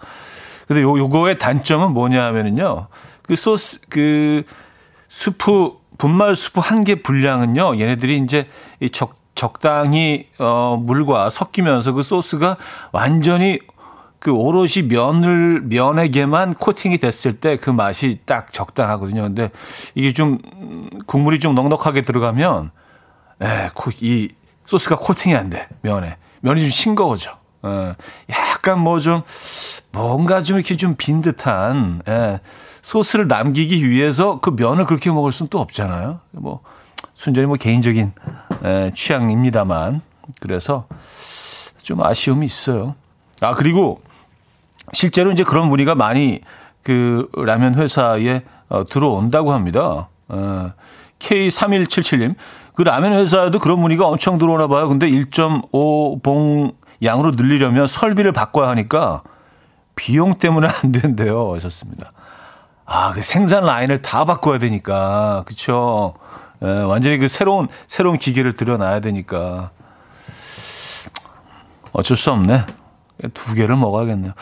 근데 0.67 0.83
요, 0.83 0.95
요거의 0.95 1.39
단점은 1.39 1.91
뭐냐 1.93 2.23
하면은요. 2.23 2.85
그 3.23 3.35
소스, 3.35 3.79
그, 3.89 4.43
수프, 5.09 5.71
분말 5.97 6.35
수프 6.35 6.59
한 6.63 6.83
개 6.83 7.01
분량은요. 7.01 7.79
얘네들이 7.79 8.17
이제 8.19 8.47
이 8.79 8.91
적, 8.91 9.15
적당히 9.45 10.27
어 10.37 10.79
물과 10.79 11.31
섞이면서 11.31 11.93
그 11.93 12.03
소스가 12.03 12.57
완전히 12.91 13.57
그 14.19 14.31
오롯이 14.31 14.87
면을 14.87 15.61
면에게만 15.63 16.53
코팅이 16.53 16.99
됐을 16.99 17.39
때 17.39 17.57
그 17.57 17.71
맛이 17.71 18.19
딱 18.25 18.53
적당하거든요. 18.53 19.23
근데 19.23 19.49
이게 19.95 20.13
좀 20.13 20.37
국물이 21.07 21.39
좀 21.39 21.55
넉넉하게 21.55 22.03
들어가면 22.03 22.69
에, 23.41 23.69
이 24.01 24.29
소스가 24.65 24.97
코팅이 24.97 25.35
안 25.35 25.49
돼. 25.49 25.67
면에. 25.81 26.17
면이 26.41 26.61
좀 26.61 26.69
싱거워져. 26.69 27.31
에, 27.65 27.95
약간 28.29 28.79
뭐 28.79 28.99
좀 28.99 29.23
뭔가 29.91 30.43
좀 30.43 30.57
이렇게 30.59 30.77
좀 30.77 30.93
빈 30.99 31.23
듯한 31.23 32.03
에, 32.07 32.39
소스를 32.83 33.27
남기기 33.27 33.89
위해서 33.89 34.39
그 34.39 34.51
면을 34.55 34.85
그렇게 34.85 35.09
먹을 35.09 35.31
수는 35.31 35.49
또 35.49 35.59
없잖아요. 35.59 36.19
뭐 36.29 36.59
순전히 37.15 37.47
뭐 37.47 37.55
개인적인 37.55 38.11
에, 38.63 38.91
취향입니다만 38.93 40.01
그래서 40.39 40.87
좀 41.77 42.03
아쉬움이 42.03 42.45
있어요. 42.45 42.95
아 43.41 43.53
그리고 43.53 44.01
실제로 44.93 45.31
이제 45.31 45.43
그런 45.43 45.67
문의가 45.67 45.95
많이 45.95 46.41
그 46.83 47.29
라면 47.35 47.75
회사에 47.75 48.43
어, 48.69 48.85
들어온다고 48.85 49.53
합니다. 49.53 50.09
어, 50.27 50.71
K3177님, 51.19 52.35
그 52.73 52.81
라면 52.83 53.13
회사에도 53.13 53.59
그런 53.59 53.79
문의가 53.79 54.07
엄청 54.07 54.37
들어오나 54.37 54.67
봐요. 54.67 54.87
근데 54.87 55.07
1.5봉 55.09 56.75
양으로 57.03 57.31
늘리려면 57.31 57.87
설비를 57.87 58.31
바꿔야 58.31 58.69
하니까 58.69 59.23
비용 59.95 60.35
때문에 60.35 60.67
안 60.67 60.91
된대요. 60.91 61.53
하셨습니다. 61.53 62.11
아, 62.85 63.11
그 63.13 63.21
생산 63.21 63.65
라인을 63.65 64.01
다 64.01 64.25
바꿔야 64.25 64.59
되니까. 64.59 65.43
그쵸. 65.45 66.15
예, 66.63 66.67
완전히 66.67 67.17
그 67.17 67.27
새로운, 67.27 67.67
새로운 67.87 68.17
기계를 68.17 68.53
들여놔야 68.53 68.99
되니까. 68.99 69.71
어쩔 71.93 72.15
수 72.15 72.31
없네. 72.31 72.65
두 73.33 73.55
개를 73.55 73.75
먹어야겠네요. 73.75 74.33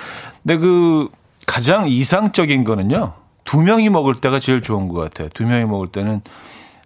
근데 0.44 0.58
그 0.58 1.10
가장 1.48 1.88
이상적인 1.88 2.64
거는요. 2.64 3.14
두 3.44 3.62
명이 3.62 3.90
먹을 3.90 4.16
때가 4.16 4.40
제일 4.40 4.62
좋은 4.62 4.88
것 4.88 5.02
같아요. 5.02 5.30
두 5.34 5.46
명이 5.46 5.66
먹을 5.66 5.88
때는 5.88 6.22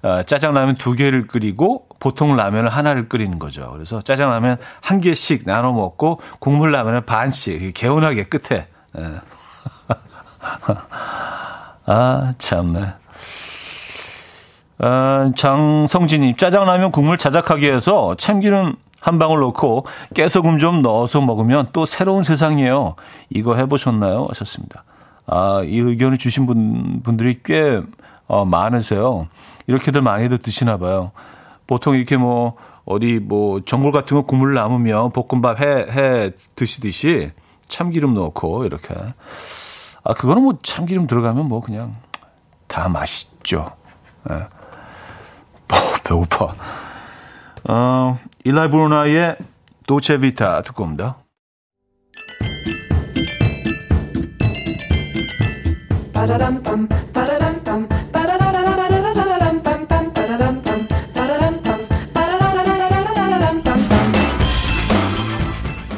아, 0.01 0.23
짜장라면 0.23 0.75
두 0.75 0.93
개를 0.93 1.27
끓이고 1.27 1.87
보통 1.99 2.35
라면을 2.35 2.69
하나를 2.69 3.07
끓이는 3.07 3.39
거죠. 3.39 3.69
그래서 3.71 4.01
짜장라면 4.01 4.57
한 4.81 5.01
개씩 5.01 5.43
나눠 5.45 5.71
먹고 5.71 6.19
국물 6.39 6.71
라면을 6.71 7.01
반씩 7.01 7.73
개운하게 7.73 8.25
끝에. 8.25 8.65
예. 8.97 9.03
아 11.85 12.33
참네. 12.37 12.93
아, 14.85 15.31
장성진님 15.33 16.35
짜장라면 16.35 16.91
국물 16.91 17.17
자작하기 17.17 17.61
위해서 17.61 18.15
참기름 18.15 18.75
한 18.99 19.17
방울 19.17 19.39
넣고 19.39 19.85
깨소금 20.13 20.59
좀 20.59 20.81
넣어서 20.81 21.21
먹으면 21.21 21.67
또 21.71 21.85
새로운 21.85 22.23
세상이에요. 22.23 22.95
이거 23.29 23.55
해보셨나요? 23.55 24.27
하셨습니다. 24.29 24.83
아, 25.25 25.61
이 25.63 25.77
의견을 25.77 26.17
주신 26.17 26.45
분, 26.45 27.01
분들이 27.01 27.39
꽤 27.45 27.81
어, 28.27 28.43
많으세요. 28.43 29.29
이렇게들 29.67 30.01
많이들 30.01 30.39
드시나 30.39 30.75
봐요. 30.77 31.11
보통 31.65 31.95
이렇게 31.95 32.17
뭐 32.17 32.55
어디 32.83 33.19
뭐 33.19 33.61
전골 33.61 33.93
같은 33.93 34.17
거 34.17 34.23
국물 34.23 34.53
남으면 34.53 35.11
볶음밥 35.13 35.61
해, 35.61 35.65
해 35.65 36.31
드시듯이 36.55 37.31
참기름 37.69 38.15
넣고 38.15 38.65
이렇게. 38.65 38.93
아, 40.03 40.13
그거는 40.13 40.43
뭐 40.43 40.57
참기름 40.61 41.07
들어가면 41.07 41.47
뭐 41.47 41.61
그냥 41.61 41.95
다 42.67 42.89
맛있죠. 42.89 43.69
예. 44.29 44.62
어, 45.71 45.75
배고파. 46.03 46.53
어, 47.69 48.19
일라이 48.43 48.69
브루나의 48.69 49.37
도체비타 49.87 50.61
듣고 50.63 50.83
옵니다. 50.83 51.17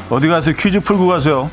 어디 0.10 0.28
가세요? 0.30 0.56
퀴즈 0.58 0.80
풀고 0.80 1.08
가세요. 1.08 1.49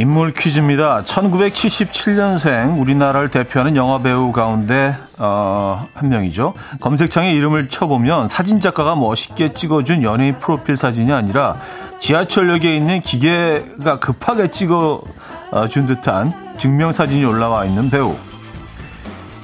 인물 0.00 0.32
퀴즈입니다. 0.32 1.02
1977년생 1.04 2.80
우리나라를 2.80 3.28
대표하는 3.28 3.76
영화 3.76 3.98
배우 3.98 4.32
가운데 4.32 4.96
어, 5.18 5.86
한 5.92 6.08
명이죠. 6.08 6.54
검색창에 6.80 7.34
이름을 7.34 7.68
쳐보면 7.68 8.28
사진 8.28 8.60
작가가 8.60 8.96
멋있게 8.96 9.52
찍어준 9.52 10.02
연예인 10.02 10.38
프로필 10.38 10.78
사진이 10.78 11.12
아니라 11.12 11.58
지하철역에 11.98 12.74
있는 12.74 13.02
기계가 13.02 13.98
급하게 13.98 14.50
찍어준 14.50 15.86
듯한 15.86 16.56
증명 16.56 16.92
사진이 16.92 17.22
올라와 17.26 17.66
있는 17.66 17.90
배우. 17.90 18.16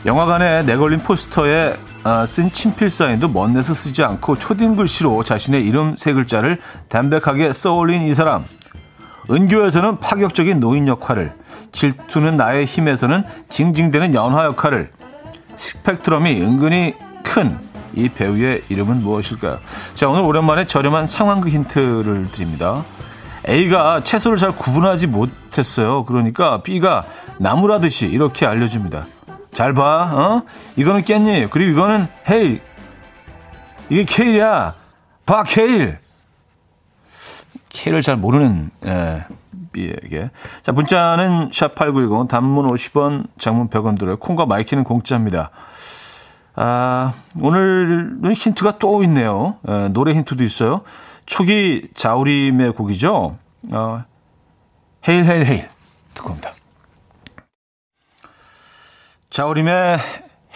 영화관에 0.07 0.62
내걸린 0.62 1.01
포스터에 1.01 1.77
어, 2.05 2.25
쓴 2.25 2.51
친필 2.51 2.90
사인도 2.90 3.29
먼데서 3.29 3.75
쓰지 3.75 4.03
않고 4.03 4.38
초딩 4.38 4.77
글씨로 4.77 5.23
자신의 5.23 5.66
이름 5.66 5.97
세 5.99 6.14
글자를 6.14 6.59
담백하게 6.88 7.53
써올린 7.53 8.01
이 8.01 8.14
사람. 8.14 8.42
은교에서는 9.30 9.98
파격적인 9.98 10.60
노인 10.60 10.88
역할을, 10.88 11.32
질투는 11.72 12.36
나의 12.36 12.64
힘에서는 12.64 13.24
징징대는 13.48 14.14
연화 14.14 14.44
역할을, 14.44 14.90
스펙트럼이 15.56 16.40
은근히 16.40 16.94
큰 17.22 17.66
이 17.96 18.10
배우의 18.10 18.62
이름은 18.68 19.02
무엇일까요? 19.02 19.58
자, 19.94 20.08
오늘 20.08 20.22
오랜만에 20.22 20.66
저렴한 20.66 21.06
상황극 21.06 21.50
힌트를 21.50 22.30
드립니다. 22.30 22.84
A가 23.48 24.02
채소를 24.04 24.36
잘 24.36 24.52
구분하지 24.52 25.06
못했어요. 25.06 26.04
그러니까 26.04 26.62
B가 26.62 27.04
나무라듯이 27.38 28.06
이렇게 28.06 28.44
알려줍니다. 28.44 29.06
잘 29.52 29.72
봐, 29.72 30.10
어? 30.12 30.42
이거는 30.76 31.02
깻잎, 31.02 31.48
그리고 31.50 31.72
이거는 31.72 32.06
헤이. 32.28 32.60
이게 33.88 34.04
케일이야. 34.04 34.74
봐, 35.24 35.42
케일. 35.44 35.98
케일을 37.76 38.00
잘 38.00 38.16
모르는, 38.16 38.70
예, 38.86 39.26
B에게. 39.72 40.30
자, 40.62 40.72
문자는 40.72 41.50
샵8910, 41.50 42.28
단문 42.28 42.66
50원, 42.68 43.26
장문 43.38 43.68
100원 43.68 43.98
들어요. 43.98 44.16
콩과 44.16 44.46
마이케이는 44.46 44.83
공짜입니다. 44.82 45.50
아, 46.54 47.12
오늘은 47.38 48.32
힌트가 48.34 48.78
또 48.78 49.02
있네요. 49.02 49.58
예, 49.68 49.88
노래 49.88 50.14
힌트도 50.14 50.42
있어요. 50.42 50.82
초기 51.26 51.88
자우림의 51.92 52.72
곡이죠. 52.72 53.36
어, 53.74 54.04
헤일, 55.06 55.24
헤일, 55.26 55.44
헤일. 55.44 55.68
듣고 56.14 56.30
옵니다. 56.30 56.52
자우림의 59.28 59.98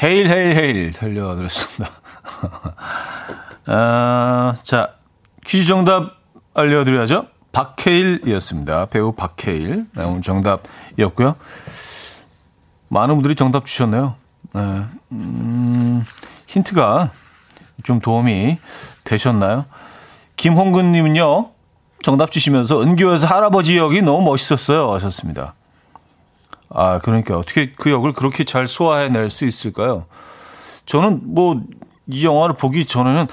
헤일, 0.03 0.31
헤일, 0.31 0.57
헤일 0.57 0.93
들려드렸습니다. 0.93 1.91
아, 3.67 4.55
자, 4.63 4.95
퀴즈 5.45 5.67
정답 5.67 6.20
알려드려야죠. 6.61 7.27
박해일이었습니다. 7.53 8.87
배우 8.87 9.13
박해일. 9.13 9.87
네, 9.97 10.05
오늘 10.05 10.23
정답이었고요. 10.23 11.37
많은 12.89 13.15
분들이 13.17 13.35
정답 13.35 13.65
주셨네요. 13.65 14.15
네, 14.53 14.61
음, 15.13 16.05
힌트가 16.47 17.11
좀 17.83 18.01
도움이 18.01 18.59
되셨나요? 19.05 19.65
김홍근님은요, 20.37 21.51
정답 22.03 22.33
주시면서 22.33 22.83
은교에서 22.83 23.27
할아버지 23.27 23.77
역이 23.77 24.03
너무 24.03 24.23
멋있었어요. 24.23 24.93
하셨습니다. 24.93 25.55
아, 26.71 26.99
그러니까 26.99 27.37
어떻게 27.37 27.73
그 27.73 27.91
역을 27.91 28.13
그렇게 28.13 28.45
잘 28.45 28.69
소화해낼 28.69 29.29
수 29.29 29.45
있을까요? 29.45 30.07
저는 30.87 31.35
뭐, 31.35 31.61
이 32.07 32.25
영화를 32.25 32.55
보기 32.57 32.87
전에는, 32.87 33.27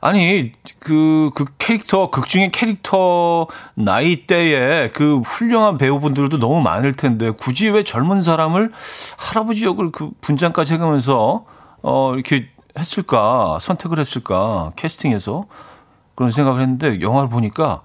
아니, 0.00 0.52
그, 0.78 1.30
그 1.34 1.44
캐릭터, 1.58 2.08
극 2.08 2.26
중의 2.26 2.52
캐릭터 2.52 3.46
나이대에 3.74 4.90
그 4.92 5.18
훌륭한 5.18 5.76
배우분들도 5.76 6.38
너무 6.38 6.62
많을 6.62 6.94
텐데, 6.94 7.30
굳이 7.30 7.68
왜 7.68 7.84
젊은 7.84 8.22
사람을 8.22 8.72
할아버지 9.18 9.64
역을 9.66 9.92
그 9.92 10.10
분장까지 10.22 10.74
해가면서, 10.74 11.44
어, 11.82 12.14
이렇게 12.14 12.48
했을까, 12.78 13.58
선택을 13.60 13.98
했을까, 13.98 14.72
캐스팅에서. 14.76 15.44
그런 16.14 16.30
생각을 16.30 16.62
했는데, 16.62 17.00
영화를 17.02 17.28
보니까, 17.28 17.82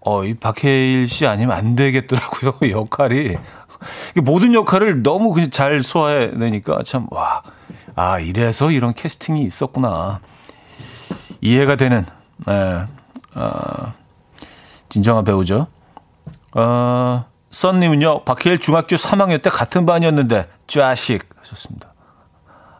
어, 0.00 0.24
이 0.24 0.32
박해일 0.34 1.06
씨 1.06 1.26
아니면 1.26 1.56
안 1.56 1.76
되겠더라고요, 1.76 2.54
역할이. 2.70 3.36
모든 4.22 4.54
역할을 4.54 5.02
너무 5.02 5.50
잘 5.50 5.82
소화해내니까 5.82 6.82
참, 6.84 7.06
와, 7.10 7.42
아, 7.94 8.18
이래서 8.18 8.70
이런 8.70 8.94
캐스팅이 8.94 9.42
있었구나. 9.42 10.20
이해가 11.40 11.76
되는, 11.76 12.04
네, 12.46 12.86
어, 13.34 13.92
진정한 14.88 15.24
배우죠. 15.24 15.66
어, 16.52 17.24
썬님은요, 17.50 18.24
박해일 18.24 18.58
중학교 18.58 18.96
3학년 18.96 19.42
때 19.42 19.50
같은 19.50 19.86
반이었는데, 19.86 20.48
짜식 20.66 21.28
하셨습니다. 21.40 21.92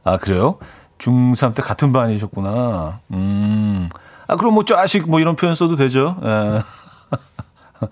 아, 0.04 0.16
그래요? 0.16 0.58
중3 0.98 1.54
때 1.54 1.62
같은 1.62 1.92
반이셨구나. 1.92 3.00
음. 3.12 3.88
아, 4.26 4.36
그럼 4.36 4.54
뭐 4.54 4.64
짜식 4.64 5.08
뭐 5.08 5.20
이런 5.20 5.36
표현 5.36 5.54
써도 5.54 5.76
되죠. 5.76 6.16
예. 6.22 6.62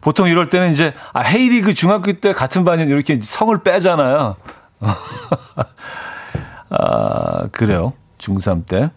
보통 0.00 0.28
이럴 0.28 0.48
때는 0.50 0.70
이제, 0.70 0.94
아, 1.12 1.20
헤이리그 1.22 1.74
중학교 1.74 2.12
때 2.20 2.32
같은 2.32 2.64
반이 2.64 2.84
이렇게 2.84 3.20
성을 3.20 3.56
빼잖아요. 3.62 4.36
아, 6.70 7.46
그래요. 7.52 7.92
중3 8.18 8.66
때. 8.66 8.90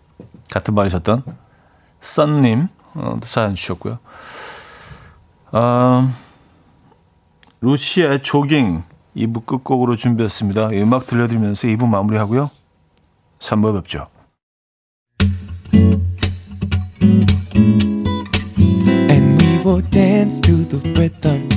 같은 0.52 0.76
반이셨던 0.76 1.24
썬님, 2.02 2.68
어, 2.96 3.20
사연 3.24 3.56
주셨고요. 3.56 4.00
아, 5.52 6.14
루시의 7.62 8.24
조깅 8.24 8.84
2부 9.16 9.46
끝곡으로 9.46 9.96
준비했습니다. 9.96 10.70
음악 10.72 11.08
들려드리면서 11.08 11.68
2부 11.68 11.88
마무리하고요. 11.88 12.52
3부 13.40 13.82
뵙죠. 13.82 14.08
Will 19.68 19.82
dance 19.92 20.40
to 20.40 20.64
the 20.64 20.80
rhythm. 20.94 21.57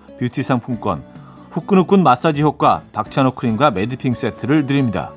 뷰티 0.21 0.43
상품권, 0.43 1.01
후끈후끈 1.49 2.03
마사지 2.03 2.43
효과 2.43 2.83
박찬호 2.93 3.31
크림과 3.31 3.71
매디핑 3.71 4.13
세트를 4.13 4.67
드립니다. 4.67 5.11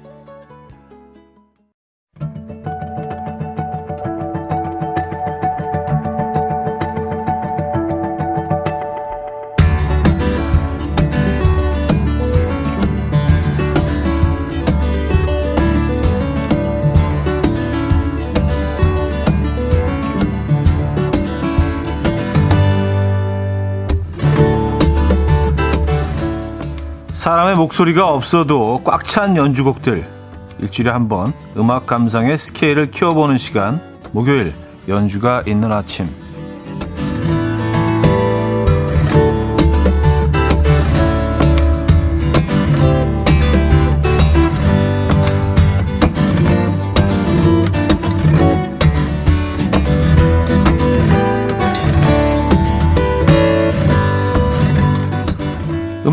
사람의 27.24 27.56
목소리가 27.56 28.10
없어도 28.10 28.82
꽉 28.84 29.02
찬 29.06 29.34
연주곡들. 29.34 30.06
일주일에 30.58 30.90
한 30.90 31.08
번 31.08 31.32
음악 31.56 31.87
감상의 31.87 32.37
스케일을 32.37 32.90
키워보는 32.90 33.38
시간. 33.38 33.80
목요일 34.12 34.52
연주가 34.88 35.42
있는 35.46 35.72
아침 35.72 36.06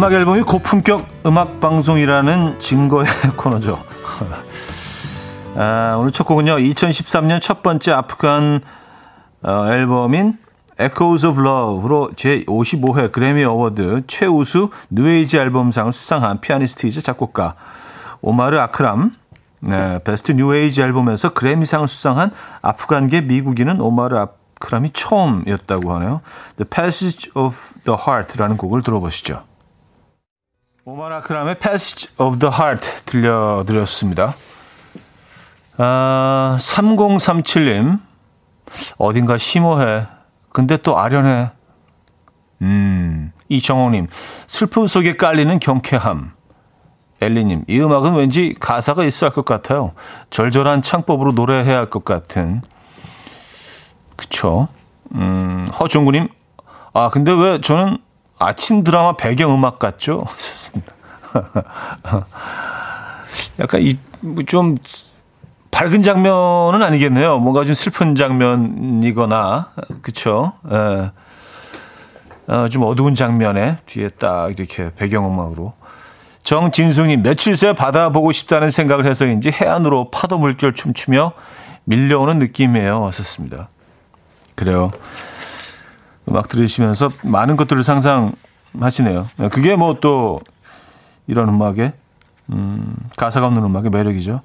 음악 0.01 0.13
앨범이 0.13 0.41
고품격 0.41 1.05
음악 1.27 1.59
방송이라는 1.59 2.57
증거의 2.57 3.05
코너죠. 3.37 3.79
아, 5.55 5.95
오늘 5.99 6.09
첫 6.09 6.23
곡은요. 6.23 6.55
2013년 6.55 7.39
첫 7.39 7.61
번째 7.61 7.91
아프간 7.91 8.61
어, 9.43 9.67
앨범인 9.71 10.39
Echoes 10.81 11.27
of 11.27 11.39
Love로 11.39 12.09
제55회 12.15 13.11
그래미 13.11 13.43
어워드 13.43 14.07
최우수 14.07 14.71
뉴에이지 14.89 15.37
앨범상을 15.37 15.93
수상한 15.93 16.41
피아니스트이자 16.41 17.01
작곡가 17.01 17.53
오마르 18.21 18.57
아크람 18.57 19.11
네, 19.59 19.99
베스트 20.03 20.31
뉴에이지 20.31 20.81
앨범에서 20.81 21.33
그래미상을 21.33 21.87
수상한 21.87 22.31
아프간계 22.63 23.21
미국인은 23.21 23.79
오마르 23.79 24.17
아크람이 24.17 24.93
처음이었다고 24.93 25.93
하네요. 25.93 26.21
The 26.55 26.67
Passage 26.67 27.29
of 27.35 27.55
the 27.83 27.95
Heart라는 27.95 28.57
곡을 28.57 28.81
들어보시죠. 28.81 29.50
오마라크람의 30.85 31.55
Passage 31.59 32.13
of 32.17 32.39
the 32.39 32.51
Heart 32.53 33.05
들려드렸습니다. 33.05 34.35
아, 35.77 36.57
3037님, 36.59 37.99
어딘가 38.97 39.37
심오해. 39.37 40.07
근데 40.51 40.77
또 40.77 40.97
아련해. 40.97 41.51
음, 42.63 43.31
이정호님, 43.49 44.07
슬픔 44.47 44.87
속에 44.87 45.15
깔리는 45.17 45.59
경쾌함. 45.59 46.33
엘리님, 47.21 47.65
이 47.67 47.79
음악은 47.79 48.15
왠지 48.15 48.55
가사가 48.59 49.03
있어야 49.05 49.29
할 49.29 49.35
것 49.35 49.45
같아요. 49.45 49.93
절절한 50.31 50.81
창법으로 50.81 51.33
노래해야 51.33 51.77
할 51.77 51.89
것 51.91 52.03
같은. 52.03 52.61
그쵸. 54.15 54.67
음, 55.13 55.67
허종구님, 55.79 56.27
아, 56.93 57.09
근데 57.09 57.31
왜 57.31 57.61
저는 57.61 57.99
아침 58.39 58.83
드라마 58.83 59.15
배경 59.17 59.53
음악 59.53 59.77
같죠? 59.77 60.25
좋습니다. 61.31 62.25
약간 63.59 63.81
이좀 63.81 64.65
뭐 64.65 64.75
밝은 65.71 66.03
장면은 66.03 66.83
아니겠네요. 66.83 67.39
뭔가 67.39 67.65
좀 67.65 67.73
슬픈 67.73 68.15
장면이거나 68.15 69.71
그쵸? 70.01 70.53
예. 70.71 71.11
어, 72.47 72.67
좀 72.67 72.83
어두운 72.83 73.15
장면에 73.15 73.77
뒤에 73.85 74.09
딱 74.09 74.49
이렇게 74.49 74.91
배경음악으로 74.95 75.73
정진숙님 76.43 77.21
며칠 77.23 77.55
새 77.55 77.73
바다 77.73 78.09
보고 78.09 78.31
싶다는 78.31 78.69
생각을 78.69 79.05
해서인지 79.05 79.51
해안으로 79.51 80.11
파도 80.11 80.37
물결 80.37 80.73
춤추며 80.73 81.31
밀려오는 81.85 82.39
느낌이에요. 82.39 82.99
왔었습니다. 83.01 83.69
그래요. 84.55 84.91
음악 86.29 86.49
들으시면서 86.49 87.09
많은 87.23 87.55
것들을 87.55 87.83
상상하시네요. 87.83 89.27
그게 89.51 89.75
뭐 89.75 90.12
또 90.12 90.39
이런 91.31 91.47
음악의 91.47 91.93
음, 92.51 92.95
가사가 93.17 93.47
없는 93.47 93.63
음악의 93.63 93.89
매력이죠. 93.89 94.41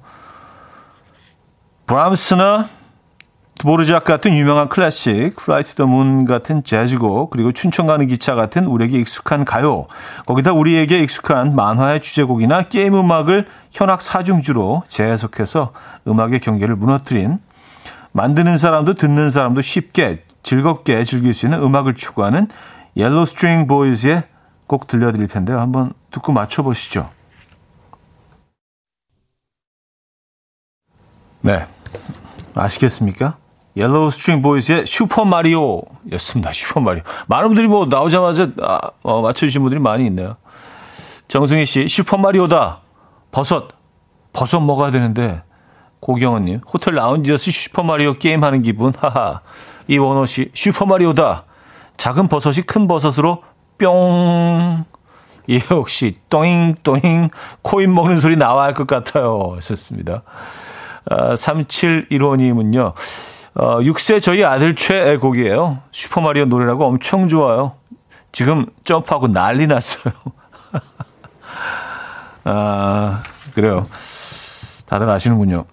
브람스나 1.85 2.67
드보르작 3.59 4.03
같은 4.05 4.37
유명한 4.37 4.69
클래식, 4.69 5.35
Fly 5.35 5.59
to 5.59 5.75
the 5.75 5.96
Moon 5.96 6.25
같은 6.25 6.63
재즈곡, 6.63 7.31
그리고 7.31 7.51
춘천 7.51 7.87
가는 7.87 8.07
기차 8.07 8.35
같은 8.35 8.65
우리에게 8.65 8.99
익숙한 8.99 9.45
가요, 9.45 9.87
거기다 10.25 10.53
우리에게 10.53 10.99
익숙한 10.99 11.55
만화의 11.55 12.01
주제곡이나 12.01 12.63
게임 12.63 12.95
음악을 12.95 13.47
현악 13.71 14.01
사중주로 14.01 14.83
재해석해서 14.87 15.73
음악의 16.07 16.39
경계를 16.39 16.75
무너뜨린 16.75 17.39
만드는 18.13 18.57
사람도 18.57 18.93
듣는 18.93 19.29
사람도 19.29 19.61
쉽게 19.61 20.23
즐겁게 20.43 21.03
즐길 21.03 21.33
수 21.33 21.47
있는 21.47 21.61
음악을 21.61 21.95
추구하는 21.95 22.47
옐로우 22.95 23.25
스트링 23.25 23.67
보이즈의 23.67 24.23
곡 24.67 24.87
들려드릴 24.87 25.27
텐데요. 25.27 25.59
한번 25.59 25.93
듣고 26.11 26.31
맞춰보시죠. 26.31 27.09
네. 31.41 31.65
아시겠습니까? 32.55 33.37
옐로우 33.75 34.09
스트링 34.09 34.41
보이즈의 34.41 34.87
슈퍼 34.87 35.23
마리오 35.23 35.83
였습니다. 36.13 36.51
슈퍼 36.51 36.79
마리오. 36.79 37.03
많은 37.27 37.49
분들이 37.49 37.67
뭐 37.67 37.85
나오자마자 37.85 38.49
아, 38.61 38.79
어, 39.03 39.21
맞춰주신 39.21 39.61
분들이 39.61 39.79
많이 39.79 40.05
있네요. 40.07 40.33
정승희 41.27 41.65
씨, 41.65 41.87
슈퍼 41.87 42.17
마리오다. 42.17 42.79
버섯. 43.31 43.67
버섯 44.33 44.59
먹어야 44.59 44.91
되는데. 44.91 45.43
고경원님, 45.99 46.61
호텔 46.71 46.95
라운지에서 46.95 47.51
슈퍼 47.51 47.83
마리오 47.83 48.13
게임 48.13 48.43
하는 48.43 48.61
기분. 48.61 48.93
하하. 48.97 49.41
이원호 49.87 50.25
씨, 50.25 50.51
슈퍼 50.53 50.85
마리오다. 50.85 51.45
작은 51.97 52.27
버섯이 52.27 52.61
큰 52.65 52.87
버섯으로 52.87 53.43
뿅. 53.77 54.85
이혜옥 55.47 55.89
씨, 55.89 56.17
또잉, 56.29 56.75
또잉, 56.83 57.29
코인 57.61 57.93
먹는 57.93 58.19
소리 58.19 58.35
나와야 58.35 58.67
할 58.67 58.73
것 58.73 58.85
같아요. 58.87 59.53
하셨습니다. 59.55 60.23
아, 61.09 61.33
3715님은요, 61.35 62.93
어, 63.55 63.79
6세 63.79 64.21
저희 64.21 64.43
아들 64.43 64.75
최애곡이에요. 64.75 65.79
슈퍼마리오 65.91 66.45
노래라고 66.45 66.85
엄청 66.85 67.27
좋아요. 67.27 67.73
지금 68.31 68.65
점프하고 68.83 69.29
난리 69.29 69.67
났어요. 69.67 70.13
아, 72.43 73.23
그래요. 73.55 73.87
다들 74.85 75.09
아시는군요. 75.09 75.65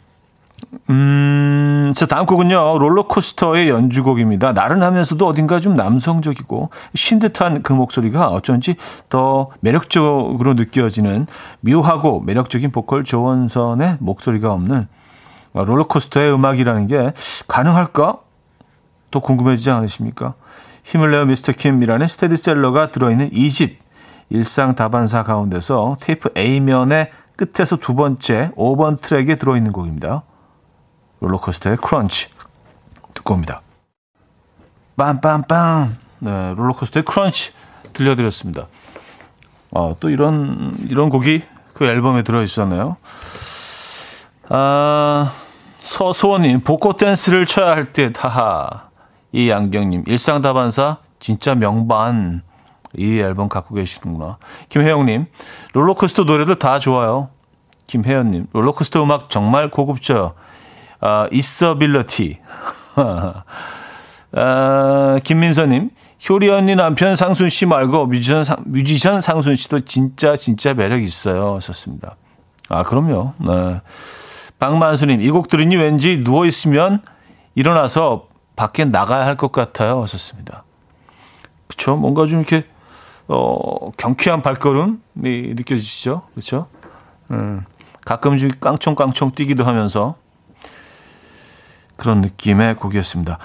음, 0.90 1.92
자, 1.94 2.06
다음 2.06 2.26
곡은요, 2.26 2.78
롤러코스터의 2.78 3.68
연주곡입니다. 3.68 4.52
나른하면서도 4.52 5.26
어딘가 5.26 5.60
좀 5.60 5.74
남성적이고, 5.74 6.70
쉰 6.94 7.18
듯한 7.18 7.62
그 7.62 7.72
목소리가 7.72 8.28
어쩐지 8.28 8.76
더 9.08 9.50
매력적으로 9.60 10.54
느껴지는 10.54 11.26
묘하고 11.60 12.20
매력적인 12.20 12.72
보컬 12.72 13.04
조원선의 13.04 13.98
목소리가 14.00 14.52
없는 14.52 14.86
롤러코스터의 15.52 16.32
음악이라는 16.34 16.86
게 16.88 17.12
가능할까? 17.46 18.18
또 19.10 19.20
궁금해지지 19.20 19.70
않으십니까? 19.70 20.34
힘을 20.82 21.12
내요 21.12 21.24
미스터 21.24 21.52
김이라는 21.52 22.06
스테디셀러가 22.06 22.88
들어있는 22.88 23.30
2집 23.30 23.76
일상 24.30 24.74
다반사 24.74 25.22
가운데서 25.22 25.96
테이프 26.00 26.30
A면의 26.36 27.10
끝에서 27.36 27.76
두 27.76 27.94
번째 27.94 28.50
5번 28.56 29.00
트랙에 29.00 29.36
들어있는 29.36 29.72
곡입니다. 29.72 30.22
롤러코스터의 31.24 31.78
Crunch 31.78 32.28
듣고 33.14 33.34
옵니다. 33.34 33.62
빰빰빰 34.96 35.88
네, 36.20 36.54
롤러코스터의 36.56 37.04
Crunch 37.04 37.52
들려드렸습니다. 37.92 38.66
어, 39.70 39.96
또 39.98 40.10
이런 40.10 40.74
이런 40.88 41.08
곡이 41.10 41.42
그 41.72 41.84
앨범에 41.86 42.22
들어있었네요. 42.22 42.96
아... 44.48 45.32
서소원님, 45.84 46.60
복고 46.60 46.94
댄스를 46.94 47.44
쳐야 47.44 47.72
할 47.72 47.84
듯, 47.92 48.24
하하. 48.24 48.88
이 49.32 49.50
양경님, 49.50 50.04
일상다반사, 50.06 50.96
진짜 51.20 51.54
명반. 51.54 52.42
이 52.96 53.18
앨범 53.18 53.50
갖고 53.50 53.74
계시는구나. 53.74 54.38
김혜영님, 54.70 55.26
롤러코스터 55.74 56.24
노래도 56.24 56.54
다 56.54 56.78
좋아요. 56.78 57.28
김혜연님, 57.86 58.46
롤러코스터 58.52 59.02
음악 59.02 59.28
정말 59.28 59.68
고급져요. 59.68 60.32
아, 61.04 61.28
있어빌러티. 61.30 62.38
아, 64.32 65.18
김민서님, 65.22 65.90
효리 66.28 66.48
언니 66.48 66.74
남편 66.74 67.14
상순 67.14 67.50
씨 67.50 67.66
말고 67.66 68.06
뮤지션, 68.06 68.42
상, 68.42 68.56
뮤지션 68.64 69.20
상순 69.20 69.54
씨도 69.54 69.80
진짜 69.80 70.34
진짜 70.34 70.72
매력 70.72 71.02
있어요. 71.02 71.60
썼습니다. 71.60 72.16
아, 72.70 72.82
그럼요. 72.82 73.34
네. 73.38 73.82
박만수님, 74.58 75.20
이 75.20 75.28
곡 75.30 75.48
들으니 75.48 75.76
왠지 75.76 76.18
누워있으면 76.18 77.02
일어나서 77.54 78.28
밖에 78.56 78.86
나가야 78.86 79.26
할 79.26 79.36
것 79.36 79.52
같아요. 79.52 80.02
하셨습니다. 80.02 80.64
그쵸? 81.66 81.96
뭔가 81.96 82.24
좀 82.26 82.40
이렇게, 82.40 82.64
어, 83.28 83.90
경쾌한 83.98 84.40
발걸음이 84.40 85.00
느껴지시죠? 85.22 86.22
그쵸? 86.34 86.66
음, 87.30 87.64
가끔 88.06 88.38
좀 88.38 88.50
깡총깡총 88.58 89.32
뛰기도 89.32 89.64
하면서 89.64 90.14
그런 91.96 92.20
느낌의 92.20 92.76
곡이었습니다. 92.76 93.38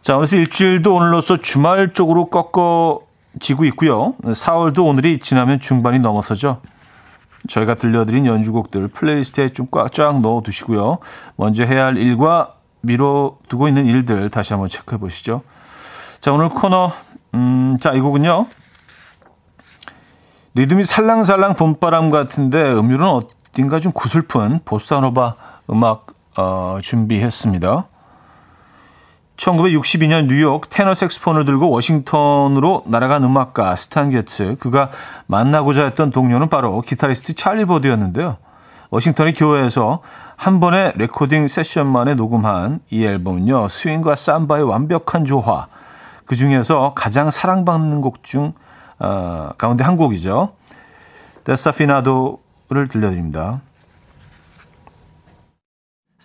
자, 0.00 0.16
어느새 0.16 0.38
일주일도 0.38 0.94
오늘로서 0.94 1.36
주말 1.38 1.92
쪽으로 1.92 2.26
꺾어지고 2.26 3.64
있고요. 3.66 4.14
4월도 4.22 4.86
오늘이 4.86 5.18
지나면 5.18 5.60
중반이 5.60 5.98
넘어서죠. 5.98 6.60
저희가 7.48 7.74
들려드린 7.74 8.26
연주곡들 8.26 8.88
playlist에 8.88 9.50
좀 9.50 9.68
꽉 9.70 9.92
쫙 9.92 10.20
넣어두시고요. 10.20 10.98
먼저 11.36 11.64
해야 11.64 11.86
할 11.86 11.96
일과 11.96 12.54
미뤄두고 12.82 13.68
있는 13.68 13.86
일들 13.86 14.30
다시 14.30 14.52
한번 14.52 14.68
체크해 14.68 14.98
보시죠. 14.98 15.42
자, 16.20 16.32
오늘 16.32 16.48
코너, 16.48 16.92
음, 17.34 17.76
자, 17.80 17.92
이 17.92 18.00
곡은요. 18.00 18.46
리듬이 20.54 20.84
살랑살랑 20.84 21.54
봄바람 21.56 22.10
같은데 22.10 22.72
음률은 22.72 23.06
어딘가 23.06 23.78
좀 23.80 23.92
구슬픈 23.92 24.60
보사노바 24.64 25.34
음악 25.70 26.06
어, 26.36 26.78
준비했습니다. 26.82 27.86
1962년 29.36 30.26
뉴욕 30.26 30.68
테너 30.70 30.94
색소폰을 30.94 31.44
들고 31.44 31.70
워싱턴으로 31.70 32.84
날아간 32.86 33.22
음악가 33.24 33.76
스탄 33.76 34.10
게츠 34.10 34.56
그가 34.58 34.90
만나고자 35.26 35.84
했던 35.84 36.10
동료는 36.10 36.48
바로 36.48 36.80
기타리스트 36.80 37.34
찰리 37.34 37.64
버드였는데요. 37.64 38.38
워싱턴의 38.90 39.34
교회에서 39.34 40.00
한 40.36 40.60
번의 40.60 40.94
레코딩 40.96 41.48
세션 41.48 41.86
만에 41.86 42.14
녹음한 42.14 42.80
이 42.90 43.04
앨범은요. 43.04 43.68
스윙과 43.68 44.14
삼바의 44.14 44.64
완벽한 44.64 45.24
조화 45.24 45.66
그 46.24 46.34
중에서 46.34 46.92
가장 46.94 47.30
사랑받는 47.30 48.00
곡중 48.00 48.54
어, 48.98 49.50
가운데 49.58 49.84
한 49.84 49.96
곡이죠. 49.96 50.52
Desafinado를 51.44 52.88
들려드립니다. 52.88 53.60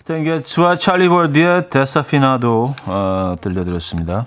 스탠 0.01 0.23
게츠와 0.23 0.77
찰리 0.79 1.07
버드의 1.09 1.69
Desafinado 1.69 2.73
어, 2.85 3.35
들려드렸습니다. 3.39 4.25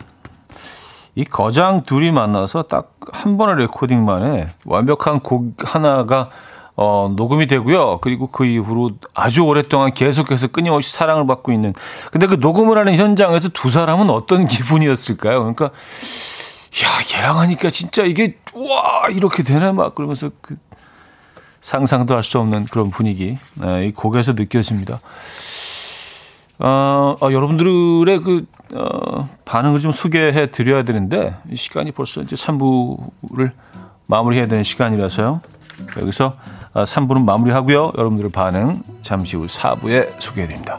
이 1.17 1.25
거장 1.25 1.83
둘이 1.85 2.13
만나서 2.13 2.63
딱 2.63 2.95
한 3.13 3.37
번의 3.37 3.57
레코딩 3.57 4.05
만에 4.05 4.49
완벽한 4.65 5.21
곡 5.21 5.55
하나가 5.63 6.31
어, 6.77 7.13
녹음이 7.15 7.47
되고요. 7.49 7.99
그리고 8.01 8.29
그 8.29 8.47
이후로 8.47 8.93
아주 9.15 9.43
오랫동안 9.43 9.93
계속해서 9.93 10.47
끊임없이 10.49 10.93
사랑을 10.93 11.27
받고 11.27 11.53
있는. 11.53 11.75
근데 12.11 12.27
그 12.27 12.37
녹음을 12.37 12.79
하는 12.79 12.97
현장에서 12.97 13.49
두 13.51 13.71
사람은 13.71 14.11
어떤 14.11 14.47
기분이었을까요? 14.49 15.41
그러니까, 15.41 15.67
야, 15.67 17.19
얘랑 17.19 17.39
하니까 17.41 17.71
진짜 17.71 18.05
이게, 18.05 18.39
와, 18.55 19.09
이렇게 19.11 19.43
되네. 19.43 19.73
막 19.73 19.95
그러면서 19.95 20.31
그 20.41 20.57
상상도 21.61 22.15
할 22.17 22.23
수 22.25 22.39
없는 22.39 22.65
그런 22.65 22.91
분위기. 22.91 23.37
네, 23.61 23.87
이 23.87 23.93
곡에서 23.93 24.33
느껴집니다. 24.33 25.01
어, 26.59 27.17
어, 27.21 27.33
여러분들의 27.33 28.21
그, 28.21 28.47
어, 28.75 29.29
반응을 29.45 29.81
좀 29.81 29.93
소개해 29.93 30.51
드려야 30.51 30.85
되는데, 30.85 31.37
시간이 31.55 31.93
벌써 31.93 32.21
이제 32.21 32.37
3부를 32.37 33.53
마무리해야 34.07 34.47
되는 34.47 34.63
시간이라서요. 34.63 35.41
여기서 36.01 36.37
3부는 36.75 37.17
어, 37.17 37.21
마무리하고요. 37.21 37.93
여러분들의 37.97 38.31
반응 38.31 38.83
잠시 39.03 39.37
후 39.37 39.47
4부에 39.47 40.21
소개해 40.21 40.47
드립니다. 40.47 40.79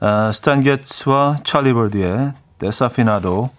아, 0.00 0.32
스탄 0.32 0.60
게츠와 0.60 1.38
찰리 1.44 1.74
버드의 1.74 2.32
데사피나도 2.58 3.50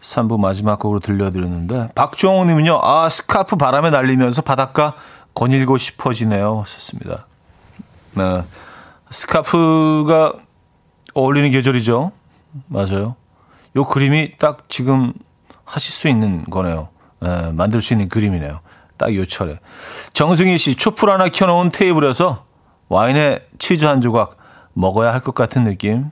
3부 0.00 0.38
마지막 0.40 0.78
곡으로 0.78 0.98
들려드렸는데 1.00 1.90
박종호 1.94 2.44
님은요. 2.44 2.80
아 2.82 3.08
스카프 3.08 3.56
바람에 3.56 3.90
날리면서 3.90 4.42
바닷가 4.42 4.94
거닐고 5.34 5.78
싶어지네요. 5.78 6.64
썼습니다. 6.66 7.26
네. 8.14 8.42
스카프가 9.10 10.32
어울리는 11.14 11.50
계절이죠. 11.50 12.12
맞아요. 12.66 13.14
요 13.76 13.84
그림이 13.86 14.38
딱 14.38 14.64
지금 14.68 15.12
하실 15.64 15.92
수 15.92 16.08
있는 16.08 16.44
거네요. 16.46 16.88
네, 17.20 17.52
만들 17.52 17.82
수 17.82 17.92
있는 17.92 18.08
그림이네요. 18.08 18.60
딱 18.96 19.14
요 19.14 19.24
철에. 19.26 19.60
정승희 20.14 20.58
씨, 20.58 20.74
촛불 20.74 21.10
하나 21.10 21.28
켜놓은 21.28 21.70
테이블에서 21.70 22.44
와인에 22.88 23.46
치즈 23.58 23.84
한 23.84 24.00
조각 24.00 24.36
먹어야 24.80 25.12
할 25.12 25.20
것 25.20 25.34
같은 25.34 25.64
느낌. 25.64 26.10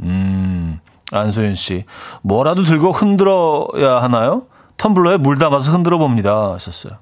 음, 0.00 0.78
안소연 1.12 1.54
씨. 1.54 1.84
뭐라도 2.22 2.64
들고 2.64 2.92
흔들어야 2.92 4.02
하나요? 4.02 4.42
텀블러에 4.76 5.18
물 5.18 5.38
담아서 5.38 5.72
흔들어 5.72 5.98
봅니다. 5.98 6.52
하셨어요. 6.52 6.94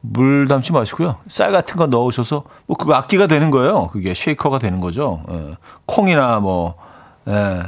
물 0.00 0.48
담지 0.48 0.72
마시고요. 0.72 1.16
쌀 1.28 1.52
같은 1.52 1.76
거 1.76 1.86
넣으셔서, 1.86 2.44
뭐, 2.66 2.76
그거 2.76 2.94
악기가 2.94 3.26
되는 3.26 3.50
거예요. 3.50 3.86
그게 3.88 4.14
쉐이커가 4.14 4.58
되는 4.58 4.80
거죠. 4.80 5.22
예. 5.30 5.54
콩이나 5.86 6.40
뭐, 6.40 6.74
예. 7.28 7.62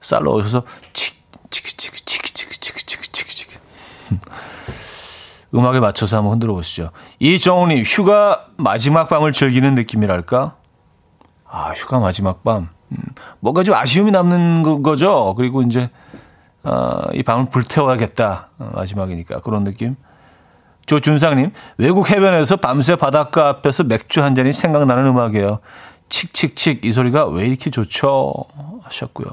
쌀 0.00 0.22
넣으셔서, 0.24 0.62
치, 0.94 1.12
치키, 1.50 1.76
치키, 1.76 2.00
치키, 2.04 2.32
치키, 2.32 2.58
치키, 2.58 2.86
치키, 2.86 3.08
치키, 3.12 3.34
치키. 3.36 3.58
음악에 5.54 5.78
맞춰서 5.80 6.16
한번 6.16 6.32
흔들어 6.32 6.54
보시죠. 6.54 6.90
이정우님, 7.20 7.82
휴가 7.84 8.46
마지막 8.56 9.08
밤을 9.08 9.32
즐기는 9.32 9.74
느낌이랄까? 9.74 10.56
아, 11.56 11.70
휴가 11.70 12.00
마지막 12.00 12.42
밤. 12.42 12.68
음, 12.90 12.98
뭔가 13.38 13.62
좀 13.62 13.76
아쉬움이 13.76 14.10
남는 14.10 14.82
거죠. 14.82 15.34
그리고 15.36 15.62
이제, 15.62 15.88
어, 16.64 17.02
이 17.12 17.22
밤을 17.22 17.48
불태워야겠다. 17.48 18.48
어, 18.58 18.70
마지막이니까. 18.74 19.40
그런 19.40 19.62
느낌. 19.62 19.94
조준상님, 20.86 21.52
외국 21.78 22.10
해변에서 22.10 22.56
밤새 22.56 22.96
바닷가 22.96 23.48
앞에서 23.48 23.84
맥주 23.84 24.20
한 24.20 24.34
잔이 24.34 24.52
생각나는 24.52 25.06
음악이에요. 25.06 25.60
칙칙칙, 26.08 26.84
이 26.84 26.90
소리가 26.90 27.26
왜 27.28 27.46
이렇게 27.46 27.70
좋죠? 27.70 28.34
하셨고요. 28.82 29.28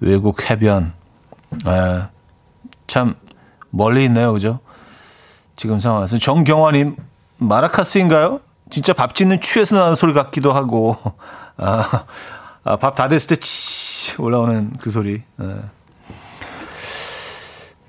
외국 0.00 0.50
해변. 0.50 0.92
에, 1.68 2.02
참, 2.88 3.14
멀리 3.70 4.04
있네요. 4.06 4.32
그죠? 4.32 4.58
지금 5.54 5.78
상황에서. 5.78 6.18
정경화님, 6.18 6.96
마라카스인가요? 7.38 8.40
진짜 8.72 8.92
밥 8.92 9.14
짓는 9.14 9.40
추에서 9.40 9.76
나는 9.76 9.94
소리 9.94 10.12
같기도 10.14 10.52
하고, 10.52 10.96
아, 11.56 12.04
아 12.64 12.76
밥 12.76 12.94
다 12.94 13.06
됐을 13.08 13.36
때 13.36 13.40
치 13.40 14.20
올라오는 14.20 14.72
그 14.80 14.90
소리. 14.90 15.22
예. 15.40 15.44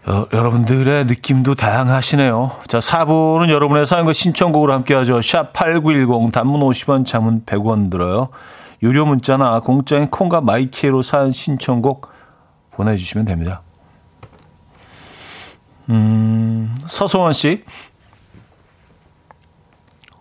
어, 0.05 0.25
여러분들의 0.33 1.05
느낌도 1.05 1.55
다양하시네요. 1.55 2.51
자, 2.67 2.79
4부는 2.79 3.49
여러분의 3.49 3.85
사연과 3.85 4.11
신청곡으로 4.13 4.73
함께 4.73 4.93
하죠. 4.95 5.21
샵 5.21 5.53
8910 5.53 6.31
단문 6.31 6.59
50원, 6.61 7.05
장문 7.05 7.45
100원 7.45 7.89
들어요. 7.89 8.27
유료 8.83 9.05
문자나 9.05 9.61
공짜인 9.61 10.09
콩과 10.09 10.41
마이K로 10.41 11.01
사연 11.03 11.31
신청곡 11.31 12.09
보내주시면 12.71 13.25
됩니다. 13.25 13.61
음, 15.89 16.75
서소원 16.85 17.31
씨. 17.33 17.63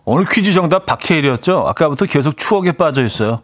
오늘 0.05 0.25
퀴즈 0.25 0.51
정답 0.51 0.85
박해일이었죠? 0.85 1.65
아까부터 1.67 2.05
계속 2.05 2.35
추억에 2.37 2.73
빠져 2.73 3.03
있어요. 3.03 3.41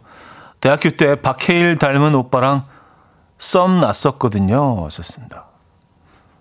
대학교 0.60 0.90
때 0.90 1.20
박해일 1.20 1.78
닮은 1.78 2.14
오빠랑 2.14 2.66
썸 3.38 3.80
났었거든요. 3.80 4.88
썼습니다. 4.90 5.46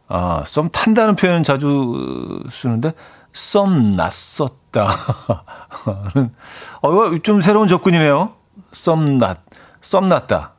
아, 0.10 0.44
썸 0.46 0.70
탄다는 0.72 1.16
표현은 1.16 1.44
자주 1.44 2.44
쓰는데, 2.50 2.94
썸 3.32 3.96
났었다. 3.96 4.90
어, 6.82 6.92
이거 6.92 7.18
좀 7.24 7.40
새로운 7.40 7.68
접근이네요. 7.68 8.34
썸 8.74 9.18
났, 9.20 9.38
썸 9.80 10.06
났다. 10.06 10.54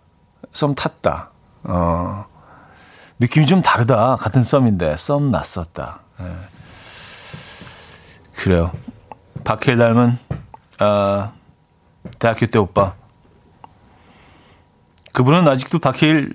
썸 0.52 0.74
탔다. 0.74 1.30
어, 1.64 2.24
느낌이 3.18 3.44
좀 3.46 3.60
다르다. 3.60 4.16
같은 4.16 4.42
썸인데, 4.42 4.96
썸 4.96 5.30
났었다. 5.30 6.00
네. 6.18 6.26
그래요. 8.36 8.72
박해일 9.50 9.78
닮은, 9.78 10.16
아, 10.78 11.32
대학교 12.20 12.46
때 12.46 12.60
오빠. 12.60 12.94
그분은 15.12 15.48
아직도 15.48 15.80
박해일 15.80 16.32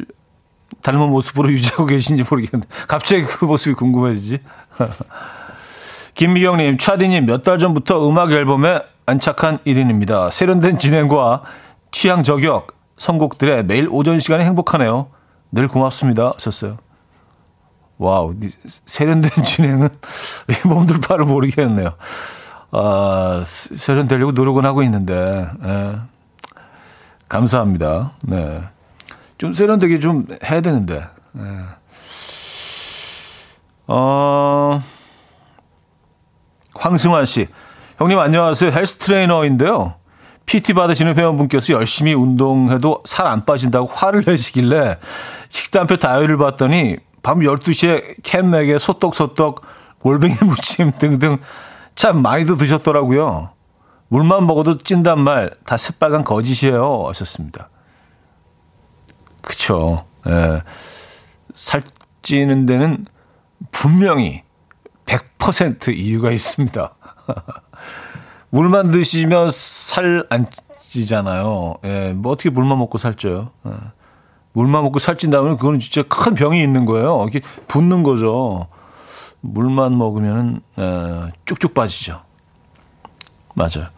닮은 0.82 1.09
모습으로 1.11 1.49
유지하고 1.53 1.86
계신지 1.86 2.26
모르겠는데 2.30 2.68
갑자기 2.89 3.24
그 3.24 3.45
모습이 3.45 3.74
궁금해지지. 3.76 4.39
김미경님, 6.16 6.78
차디님 6.78 7.26
몇 7.26 7.43
달 7.43 7.57
전부터 7.57 8.09
음악 8.09 8.34
앨범에 8.34 8.82
안착한 9.05 9.59
1인입니다. 9.59 10.30
세련된 10.30 10.78
진행과 10.78 11.43
취향 11.91 12.22
저격 12.22 12.76
선곡들에 12.97 13.63
매일 13.63 13.88
오전 13.89 14.20
시간이 14.20 14.43
행복하네요. 14.43 15.07
늘 15.53 15.70
고맙습니다. 15.70 16.34
하셨어요. 16.34 16.80
와우, 17.97 18.36
세련된 18.68 19.32
진행은 19.41 19.88
몸둘 20.66 20.99
바를 20.99 21.24
모르겠네요. 21.24 21.95
아, 22.78 23.43
세련되려고 23.45 24.34
노력은 24.34 24.65
하고 24.65 24.84
있는데, 24.84 25.47
예. 25.63 25.95
감사합니다. 27.30 28.11
네. 28.23 28.61
좀 29.38 29.53
세련되게 29.53 29.99
좀 29.99 30.28
해야 30.43 30.59
되는데. 30.59 31.07
네. 31.32 31.41
어, 33.88 34.82
황승환 36.76 37.26
씨. 37.26 37.47
형님 37.97 38.19
안녕하세요. 38.19 38.71
헬스 38.71 38.97
트레이너인데요. 38.97 39.95
PT 40.45 40.73
받으시는 40.73 41.15
회원분께서 41.17 41.73
열심히 41.73 42.13
운동해도 42.13 43.03
살 43.05 43.26
안 43.26 43.45
빠진다고 43.45 43.88
화를 43.88 44.23
내시길래 44.28 44.97
식단표 45.47 45.97
다이어리를 45.97 46.38
봤더니 46.38 46.97
밤 47.23 47.39
12시에 47.39 48.17
캔맥에 48.21 48.78
소떡소떡 48.80 49.61
골뱅이 49.99 50.36
무침 50.45 50.91
등등 50.91 51.38
참 51.95 52.21
많이도 52.21 52.57
드셨더라고요. 52.57 53.49
물만 54.09 54.45
먹어도 54.45 54.77
찐단 54.77 55.19
말 55.19 55.51
다 55.65 55.77
새빨간 55.77 56.23
거짓이에요. 56.23 57.07
하셨습니다. 57.07 57.69
그쵸. 59.41 60.05
예. 60.27 60.61
살찌는 61.53 62.65
데는 62.65 63.05
분명히 63.71 64.43
100% 65.05 65.95
이유가 65.95 66.31
있습니다. 66.31 66.93
물만 68.49 68.91
드시면 68.91 69.51
살 69.51 70.25
안 70.29 70.47
찌잖아요. 70.89 71.75
예. 71.83 72.13
뭐 72.13 72.31
어떻게 72.33 72.49
물만 72.49 72.77
먹고 72.79 72.97
살쪄요. 72.97 73.49
예. 73.67 73.71
물만 74.53 74.83
먹고 74.83 74.99
살찐다면 74.99 75.57
그거는 75.57 75.79
진짜 75.79 76.03
큰 76.07 76.33
병이 76.35 76.61
있는 76.61 76.85
거예요. 76.85 77.23
이렇게 77.23 77.41
붓는 77.67 78.03
거죠. 78.03 78.67
물만 79.53 79.97
먹으면은 79.97 80.61
예, 80.79 81.31
쭉쭉 81.45 81.73
빠지죠. 81.73 82.21
맞아요. 83.53 83.89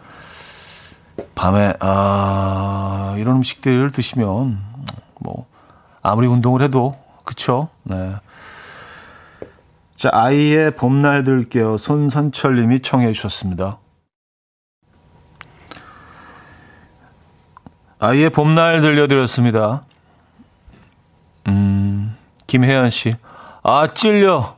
밤에 1.36 1.74
아 1.80 3.16
이런 3.18 3.38
음식들을 3.38 3.92
드시면 3.92 4.62
뭐 5.20 5.48
아무리 6.02 6.28
운동을 6.28 6.62
해도 6.62 6.98
그쵸? 7.24 7.70
네. 7.84 8.16
자 9.96 10.10
아이의 10.14 10.76
봄날 10.76 11.24
들게요. 11.24 11.78
손선철님이 11.78 12.82
청해 12.82 13.12
주셨습니다. 13.14 13.80
아이의 18.00 18.30
봄날 18.30 18.82
들려드렸습니다. 18.82 19.84
음 21.48 22.16
김혜연 22.46 22.92
씨, 22.92 23.16
아 23.64 23.88
찔려 23.88 24.57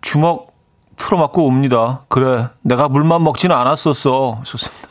주먹 0.00 0.52
틀어맞고 0.96 1.46
옵니다. 1.46 2.04
그래 2.08 2.48
내가 2.62 2.88
물만 2.88 3.22
먹지는 3.22 3.54
않았었어. 3.56 4.40
좋습니다. 4.44 4.88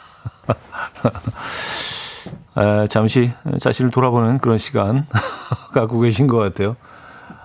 에, 2.58 2.88
잠시 2.88 3.32
자신을 3.60 3.92
돌아보는 3.92 4.38
그런 4.38 4.58
시간 4.58 5.06
갖고 5.74 6.00
계신 6.00 6.28
것 6.28 6.38
같아요. 6.38 6.76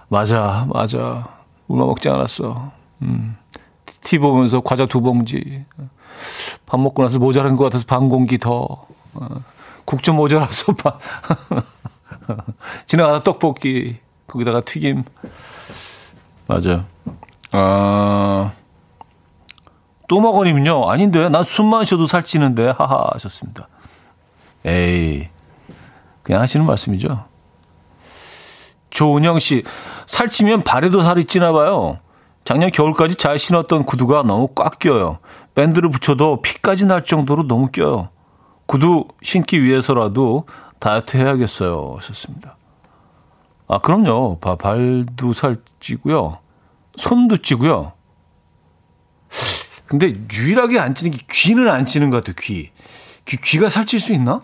맞아, 0.09 0.67
맞아. 0.73 1.29
얼마 1.69 1.87
먹지 1.87 2.09
않았어. 2.09 2.71
음. 3.03 3.37
티 4.03 4.19
보면서 4.19 4.61
과자 4.61 4.87
두 4.87 5.01
봉지. 5.01 5.65
밥 6.67 6.81
먹고 6.81 7.03
나서 7.03 7.19
모자란 7.19 7.57
것 7.57 7.65
같아서 7.65 7.85
반 7.87 8.09
공기 8.09 8.39
더. 8.39 8.87
어, 9.15 9.29
국좀 9.85 10.17
모자라서 10.17 10.75
밥. 10.77 11.01
지나가다 12.87 13.25
떡볶이. 13.25 13.99
거기다가 14.27 14.63
튀김. 14.63 15.05
맞아요. 16.47 16.85
아, 17.53 18.53
또 20.09 20.21
먹으니면요. 20.21 20.91
아닌데. 20.91 21.29
난 21.29 21.45
숨만 21.45 21.85
쉬어도 21.85 22.07
살찌는데. 22.07 22.71
하하 22.71 23.11
하셨습니다. 23.15 23.69
에이. 24.65 25.29
그냥 26.23 26.41
하시는 26.43 26.65
말씀이죠. 26.67 27.25
조은영 28.91 29.39
씨, 29.39 29.65
살찌면 30.07 30.65
발에도 30.65 31.03
살이 31.03 31.25
찌나 31.25 31.53
봐요. 31.53 31.99
작년 32.45 32.71
겨울까지 32.71 33.15
잘 33.15 33.39
신었던 33.39 33.85
구두가 33.85 34.23
너무 34.23 34.49
꽉 34.55 34.79
껴요. 34.79 35.19
밴드를 35.55 35.89
붙여도 35.89 36.43
피까지 36.43 36.87
날 36.87 37.05
정도로 37.05 37.47
너무 37.47 37.69
껴요. 37.69 38.11
구두 38.67 39.07
신기 39.23 39.63
위해서라도 39.63 40.47
다이어트 40.79 41.17
해야겠어요. 41.17 41.95
하셨습니다. 41.99 42.57
아, 43.69 43.79
그럼요. 43.79 44.39
바, 44.41 44.57
발도 44.57 45.33
살찌고요. 45.33 46.39
손도 46.97 47.39
찌고요. 47.39 47.93
근데 49.87 50.15
유일하게 50.33 50.79
안 50.79 50.95
찌는 50.95 51.13
게 51.17 51.25
귀는 51.31 51.69
안 51.69 51.85
찌는 51.85 52.11
것 52.11 52.19
같아요, 52.19 52.35
귀. 52.41 52.71
귀 53.27 53.37
귀가 53.37 53.69
살찔 53.69 54.01
수 54.01 54.13
있나? 54.13 54.43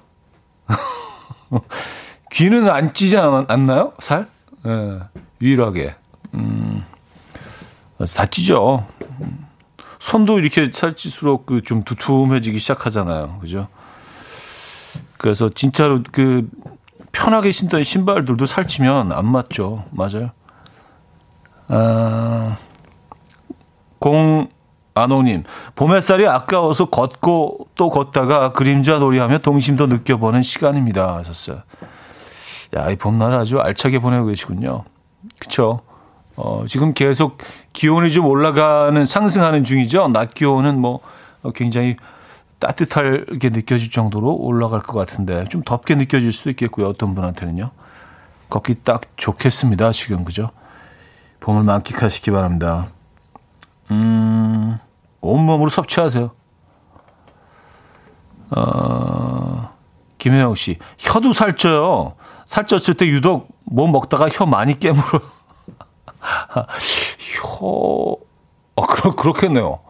귀는 2.30 2.68
안 2.68 2.92
찌지 2.92 3.16
않, 3.16 3.46
나요 3.66 3.94
살? 3.98 4.28
예, 4.66 4.68
네, 4.68 4.98
유일하게. 5.40 5.94
음, 6.34 6.84
다 8.14 8.26
찌죠. 8.26 8.86
손도 9.98 10.38
이렇게 10.38 10.70
살찔수록 10.72 11.46
그 11.46 11.62
좀 11.62 11.82
두툼해지기 11.82 12.58
시작하잖아요. 12.58 13.38
그죠? 13.40 13.68
그래서 15.16 15.48
진짜로 15.48 16.02
그 16.12 16.48
편하게 17.10 17.50
신던 17.50 17.82
신발들도 17.82 18.44
살찌면 18.46 19.12
안 19.12 19.26
맞죠. 19.26 19.84
맞아요. 19.90 20.30
아, 21.68 22.56
공, 23.98 24.48
안호님, 24.94 25.44
봄 25.74 25.94
햇살이 25.94 26.26
아까워서 26.26 26.86
걷고 26.86 27.68
또 27.74 27.90
걷다가 27.90 28.52
그림자 28.52 28.98
놀이하며 28.98 29.38
동심도 29.38 29.86
느껴보는 29.86 30.42
시간입니다. 30.42 31.16
하셨어요. 31.18 31.62
야, 32.76 32.90
이 32.90 32.96
봄날 32.96 33.32
아주 33.34 33.60
알차게 33.60 34.00
보내고 34.00 34.26
계시군요. 34.26 34.84
그쵸? 35.38 35.80
어, 36.36 36.64
지금 36.68 36.94
계속 36.94 37.38
기온이 37.72 38.10
좀 38.12 38.26
올라가는, 38.26 39.04
상승하는 39.04 39.64
중이죠. 39.64 40.08
낮 40.08 40.34
기온은 40.34 40.78
뭐 40.78 41.00
굉장히 41.54 41.96
따뜻하게 42.58 43.50
느껴질 43.50 43.90
정도로 43.90 44.34
올라갈 44.34 44.80
것 44.82 44.98
같은데 44.98 45.44
좀 45.44 45.62
덥게 45.62 45.94
느껴질 45.94 46.32
수도 46.32 46.50
있겠고요. 46.50 46.86
어떤 46.88 47.14
분한테는요. 47.14 47.70
걷기 48.50 48.82
딱 48.84 49.02
좋겠습니다. 49.16 49.92
지금, 49.92 50.24
그죠? 50.24 50.50
봄을 51.40 51.62
만끽하시기 51.62 52.30
바랍니다. 52.30 52.88
음, 53.90 54.78
온몸으로 55.20 55.70
섭취하세요. 55.70 56.30
어, 58.50 59.70
김혜영 60.18 60.54
씨, 60.54 60.78
혀도 60.98 61.32
살쪄요. 61.32 62.14
살쪘을 62.46 62.96
때 62.96 63.06
유독 63.06 63.48
뭐 63.64 63.88
먹다가 63.88 64.28
혀 64.28 64.46
많이 64.46 64.78
깨물어. 64.78 65.04
혀, 67.42 68.16
아, 68.76 68.86
그렇, 68.86 69.14
그렇겠네요. 69.14 69.80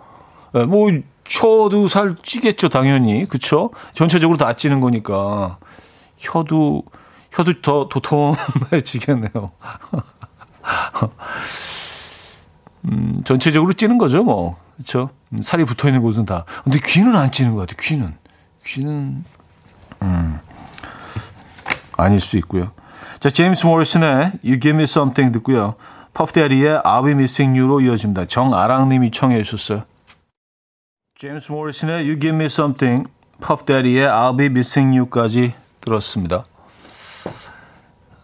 네, 0.53 0.64
뭐, 0.64 0.90
혀도 1.26 1.88
살 1.88 2.16
찌겠죠, 2.22 2.68
당연히. 2.68 3.24
그쵸? 3.26 3.70
전체적으로 3.94 4.38
다 4.38 4.55
찌는 4.55 4.80
거니까. 4.80 5.59
혀도, 6.18 6.82
혀도 7.30 7.61
더 7.62 7.88
도톰해지겠네요. 7.88 9.53
음, 12.90 13.14
전체적으로 13.24 13.72
찌는 13.72 13.98
거죠, 13.98 14.22
뭐. 14.22 14.56
그쵸? 14.76 15.10
살이 15.40 15.64
붙어 15.64 15.88
있는 15.88 16.02
곳은 16.02 16.24
다. 16.24 16.44
근데 16.64 16.78
귀는 16.84 17.16
안 17.16 17.30
찌는 17.30 17.54
것 17.54 17.60
같아요, 17.60 17.76
귀는. 17.80 18.14
귀는, 18.64 19.24
음, 20.02 20.40
아닐 21.96 22.20
수 22.20 22.36
있고요. 22.38 22.70
자, 23.18 23.30
제임스 23.30 23.66
모리슨의 23.66 24.32
You 24.44 24.60
Give 24.60 24.76
Me 24.76 24.84
Something 24.84 25.32
듣고요. 25.32 25.74
퍼프데리의 26.14 26.80
I'll 26.80 27.04
Be 27.04 27.12
Missing 27.12 27.58
You로 27.58 27.80
이어집니다. 27.80 28.26
정아랑 28.26 28.88
님이 28.88 29.10
청해 29.10 29.42
주셨어요. 29.42 29.84
제임스 31.18 31.50
모리슨의 31.50 32.04
You 32.04 32.20
Give 32.20 32.36
Me 32.36 32.46
Something, 32.46 33.08
퍼프데리의 33.40 34.06
I'll 34.06 34.36
Be 34.36 34.46
Missing 34.46 34.96
You까지 34.96 35.54
들었습니다. 35.80 36.44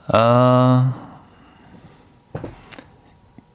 아, 0.08 0.92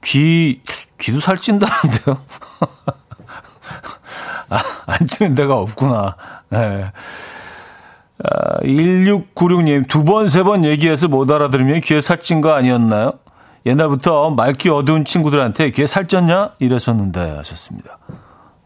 귀, 0.04 0.60
귀도 0.98 1.20
살찐다는데요? 1.20 2.16
아, 4.50 4.58
안 4.86 5.06
찌는 5.06 5.34
데가 5.34 5.58
없구나. 5.58 6.16
네. 6.50 6.90
아, 8.22 8.58
1696님, 8.62 9.88
두 9.88 10.04
번, 10.04 10.28
세 10.28 10.42
번 10.42 10.64
얘기해서 10.64 11.08
못 11.08 11.30
알아들으면 11.30 11.80
귀에 11.80 12.00
살찐 12.00 12.40
거 12.40 12.52
아니었나요? 12.52 13.14
옛날부터 13.66 14.30
맑기 14.30 14.70
어두운 14.70 15.04
친구들한테 15.04 15.70
귀에 15.70 15.84
살쪘냐? 15.84 16.52
이랬었는데 16.58 17.36
하셨습니다. 17.36 17.98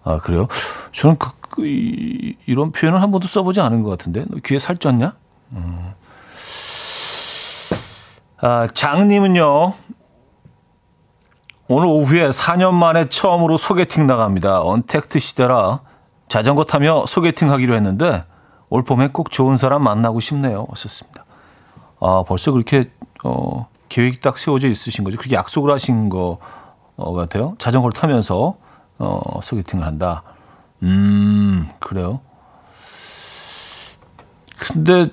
아, 0.04 0.18
그래요? 0.18 0.46
저는 0.92 1.16
그, 1.18 1.30
그 1.40 1.66
이, 1.66 2.36
이런 2.46 2.72
표현을 2.72 3.02
한 3.02 3.10
번도 3.10 3.26
써보지 3.28 3.60
않은 3.60 3.82
것 3.82 3.90
같은데. 3.90 4.24
너 4.28 4.38
귀에 4.44 4.58
살쪘냐? 4.58 5.12
음. 5.52 5.92
아, 8.40 8.66
장님은요, 8.72 9.72
오늘 11.66 11.86
오후에 11.86 12.28
4년 12.28 12.74
만에 12.74 13.08
처음으로 13.08 13.56
소개팅 13.56 14.06
나갑니다. 14.06 14.60
언택트 14.60 15.18
시대라 15.18 15.80
자전거 16.28 16.64
타며 16.64 17.06
소개팅 17.06 17.50
하기로 17.50 17.74
했는데 17.74 18.24
올 18.68 18.84
봄에 18.84 19.08
꼭 19.08 19.30
좋은 19.30 19.56
사람 19.56 19.82
만나고 19.82 20.20
싶네요. 20.20 20.66
하셨습니다. 20.68 21.24
아, 22.00 22.22
벌써 22.26 22.52
그렇게 22.52 22.90
어, 23.22 23.68
계획이 23.88 24.20
딱 24.20 24.36
세워져 24.36 24.68
있으신 24.68 25.04
거죠. 25.04 25.16
그렇게 25.16 25.36
약속을 25.36 25.72
하신 25.72 26.10
거 26.10 26.38
어, 26.96 27.14
같아요. 27.14 27.54
자전거를 27.56 27.94
타면서 27.94 28.56
어, 28.98 29.40
소개팅을 29.42 29.86
한다. 29.86 30.22
음, 30.82 31.70
그래요. 31.80 32.20
근데 34.58 35.10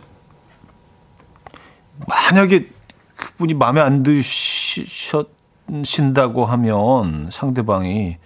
만약에 2.08 2.68
그분이 3.16 3.54
마음에 3.54 3.80
안 3.80 4.04
드셨 4.04 5.41
신다고 5.84 6.45
하면 6.45 7.30
상대방이 7.32 8.17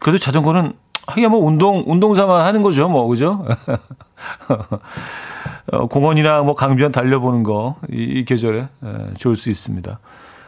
그래도 0.00 0.18
자전거는 0.18 0.72
하긴 1.06 1.30
뭐 1.30 1.40
운동 1.40 1.82
운동 1.86 2.14
삼아 2.14 2.44
하는 2.44 2.62
거죠, 2.62 2.88
뭐 2.88 3.06
그죠? 3.06 3.44
어, 5.72 5.86
공원이나 5.86 6.42
뭐 6.42 6.54
강변 6.54 6.92
달려보는 6.92 7.42
거 7.42 7.76
이, 7.90 8.02
이 8.02 8.24
계절에 8.24 8.68
예, 8.84 9.14
좋을 9.18 9.36
수 9.36 9.50
있습니다. 9.50 9.98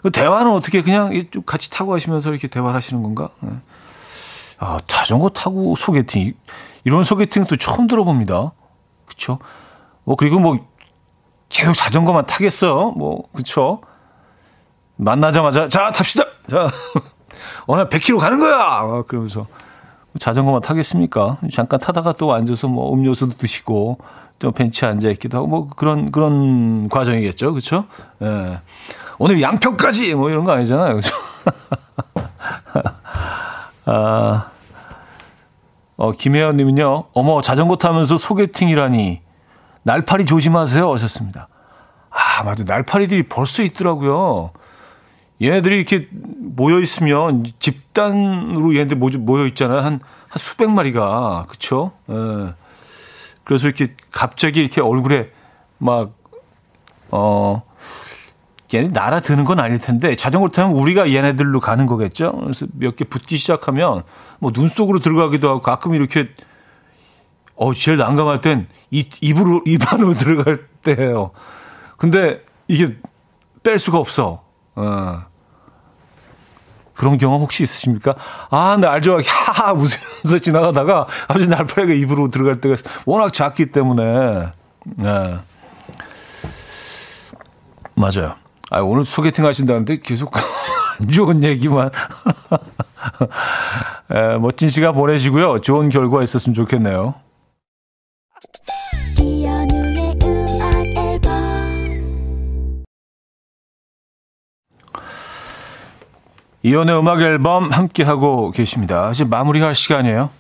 그 0.03 0.11
대화는 0.11 0.53
어떻게 0.53 0.83
그냥 0.83 1.11
같이 1.47 1.71
타고 1.71 1.93
가시면서 1.93 2.31
이렇게 2.31 2.49
대화를 2.49 2.75
하시는 2.75 3.03
건가? 3.03 3.31
예. 3.45 3.49
아, 4.59 4.79
자전거 4.87 5.31
타고 5.31 5.75
소개팅 5.77 6.35
이런 6.85 7.05
소개팅 7.05 7.45
또 7.45 7.57
처음 7.57 7.87
들어봅니다. 7.87 8.53
그렇죠? 9.07 9.39
뭐 10.05 10.17
그리고 10.17 10.39
뭐 10.39 10.59
계속 11.49 11.75
자전거만 11.75 12.27
타겠어요? 12.27 12.93
뭐 12.93 13.25
그렇죠? 13.33 13.81
만나자마자 14.97 15.69
자 15.69 15.93
탑시다. 15.93 16.25
자 16.51 16.69
오늘 17.67 17.89
100km 17.89 18.19
가는 18.19 18.39
거야. 18.39 18.81
어, 18.83 19.05
그러면서 19.07 19.47
자전거만 20.19 20.61
타겠습니까? 20.61 21.39
잠깐 21.53 21.81
타다가 21.81 22.13
또 22.13 22.33
앉아서 22.33 22.69
뭐 22.69 22.93
음료수도 22.93 23.37
드시고 23.37 23.99
또 24.39 24.53
벤치에 24.53 24.89
앉아 24.89 25.11
있기도 25.11 25.39
하고 25.39 25.47
뭐 25.47 25.69
그런 25.69 26.11
그런 26.11 26.89
과정이겠죠, 26.89 27.53
그렇죠? 27.53 27.87
예. 28.23 28.61
오늘 29.19 29.41
양평까지 29.41 30.15
뭐 30.15 30.31
이런 30.31 30.45
거 30.45 30.53
아니잖아요, 30.53 30.89
그렇죠? 30.91 31.15
아, 33.87 34.47
어, 35.97 36.13
김혜연님은요, 36.13 37.05
어머 37.13 37.43
자전거 37.43 37.77
타면서 37.77 38.17
소개팅이라니 38.17 39.21
날파리 39.83 40.27
조심하세요 40.27 40.93
하셨습니다. 40.93 41.49
아 42.11 42.43
맞아, 42.45 42.65
날파리들이 42.65 43.29
벌써 43.29 43.63
있더라고요. 43.63 44.53
얘네들이 45.43 45.77
이렇게 45.77 46.09
모여 46.13 46.79
있으면 46.81 47.45
집단으로 47.59 48.75
얘네들 48.77 48.97
모여 49.19 49.47
있잖아요. 49.49 49.79
한, 49.81 50.01
한 50.29 50.39
수백 50.39 50.71
마리가. 50.71 51.47
그쵸? 51.49 51.93
예. 52.11 52.55
그래서 53.45 53.67
이렇게 53.69 53.95
갑자기 54.11 54.61
이렇게 54.61 54.81
얼굴에 54.81 55.31
막, 55.79 56.13
어, 57.11 57.63
얘네 58.73 58.89
날아드는 58.89 59.45
건 59.45 59.61
아닐 59.61 59.79
텐데 59.79 60.17
자전거 60.17 60.49
타면 60.49 60.73
우리가 60.77 61.13
얘네들로 61.13 61.61
가는 61.61 61.87
거겠죠. 61.87 62.33
그래서 62.33 62.67
몇 62.73 62.97
개 62.97 63.05
붙기 63.05 63.37
시작하면 63.37 64.03
뭐 64.41 64.51
눈 64.53 64.67
속으로 64.69 64.99
들어가기도 65.01 65.49
하고 65.49 65.61
가끔 65.63 65.95
이렇게 65.95 66.29
어 67.55 67.73
제일 67.75 67.99
난감할 67.99 68.41
땐 68.41 68.67
입, 68.91 69.11
입으로 69.21 69.63
입 69.67 69.93
안으로 69.93 70.15
들어갈 70.19 70.67
때예요. 70.83 71.31
근데 71.99 72.43
이게 72.67 72.97
뺄 73.63 73.79
수가 73.79 73.99
없어. 73.99 74.44
어. 74.77 75.23
그런 76.95 77.19
경험 77.19 77.41
혹시 77.43 77.65
있으십니까? 77.65 78.15
아, 78.51 78.77
나 78.81 78.93
알죠. 78.93 79.19
하하 79.27 79.73
웃으면서 79.73 80.39
지나가다가 80.41 81.07
아주 81.27 81.47
날파리가 81.47 81.93
입으로 81.95 82.29
들어갈 82.29 82.61
때가 82.61 82.77
워낙 83.05 83.33
작기 83.33 83.67
때문에. 83.67 84.53
네. 84.85 85.39
맞아요. 87.97 88.35
아, 88.71 88.81
오늘 88.81 89.05
소개팅 89.05 89.45
하신다는데 89.45 90.01
계속 90.01 90.33
안 90.37 91.09
좋은 91.11 91.43
얘기만. 91.43 91.91
에, 94.11 94.39
멋진 94.39 94.69
시간 94.71 94.95
보내시고요. 94.95 95.61
좋은 95.63 95.89
결과 95.91 96.23
있었으면 96.23 96.55
좋겠네요. 96.55 97.15
이연의 106.67 106.99
음악 106.99 107.21
앨범 107.21 107.71
함께하고 107.71 108.51
계십니다. 108.51 109.11
이제 109.11 109.25
마무리할 109.25 109.75
시간이에요. 109.75 110.31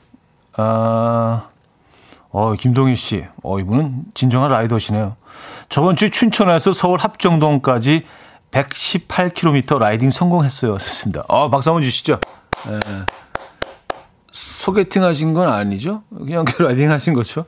아, 0.56 1.48
어, 2.30 2.54
김동희 2.54 2.96
씨. 2.96 3.26
어, 3.42 3.58
이분은 3.58 4.04
진정한 4.14 4.50
라이더시네요. 4.50 5.16
저번 5.68 5.96
주 5.96 6.08
춘천에서 6.08 6.72
서울 6.72 6.98
합정동까지 6.98 8.06
118km 8.52 9.78
라이딩 9.78 10.08
성공했어요. 10.08 10.78
좋습니다. 10.78 11.24
어, 11.28 11.50
박수 11.50 11.68
한번 11.68 11.84
주시죠. 11.84 12.18
네. 12.68 12.78
소개팅 14.32 15.04
하신 15.04 15.34
건 15.34 15.52
아니죠? 15.52 16.04
그냥 16.08 16.46
라이딩 16.58 16.90
하신 16.90 17.12
거죠? 17.12 17.44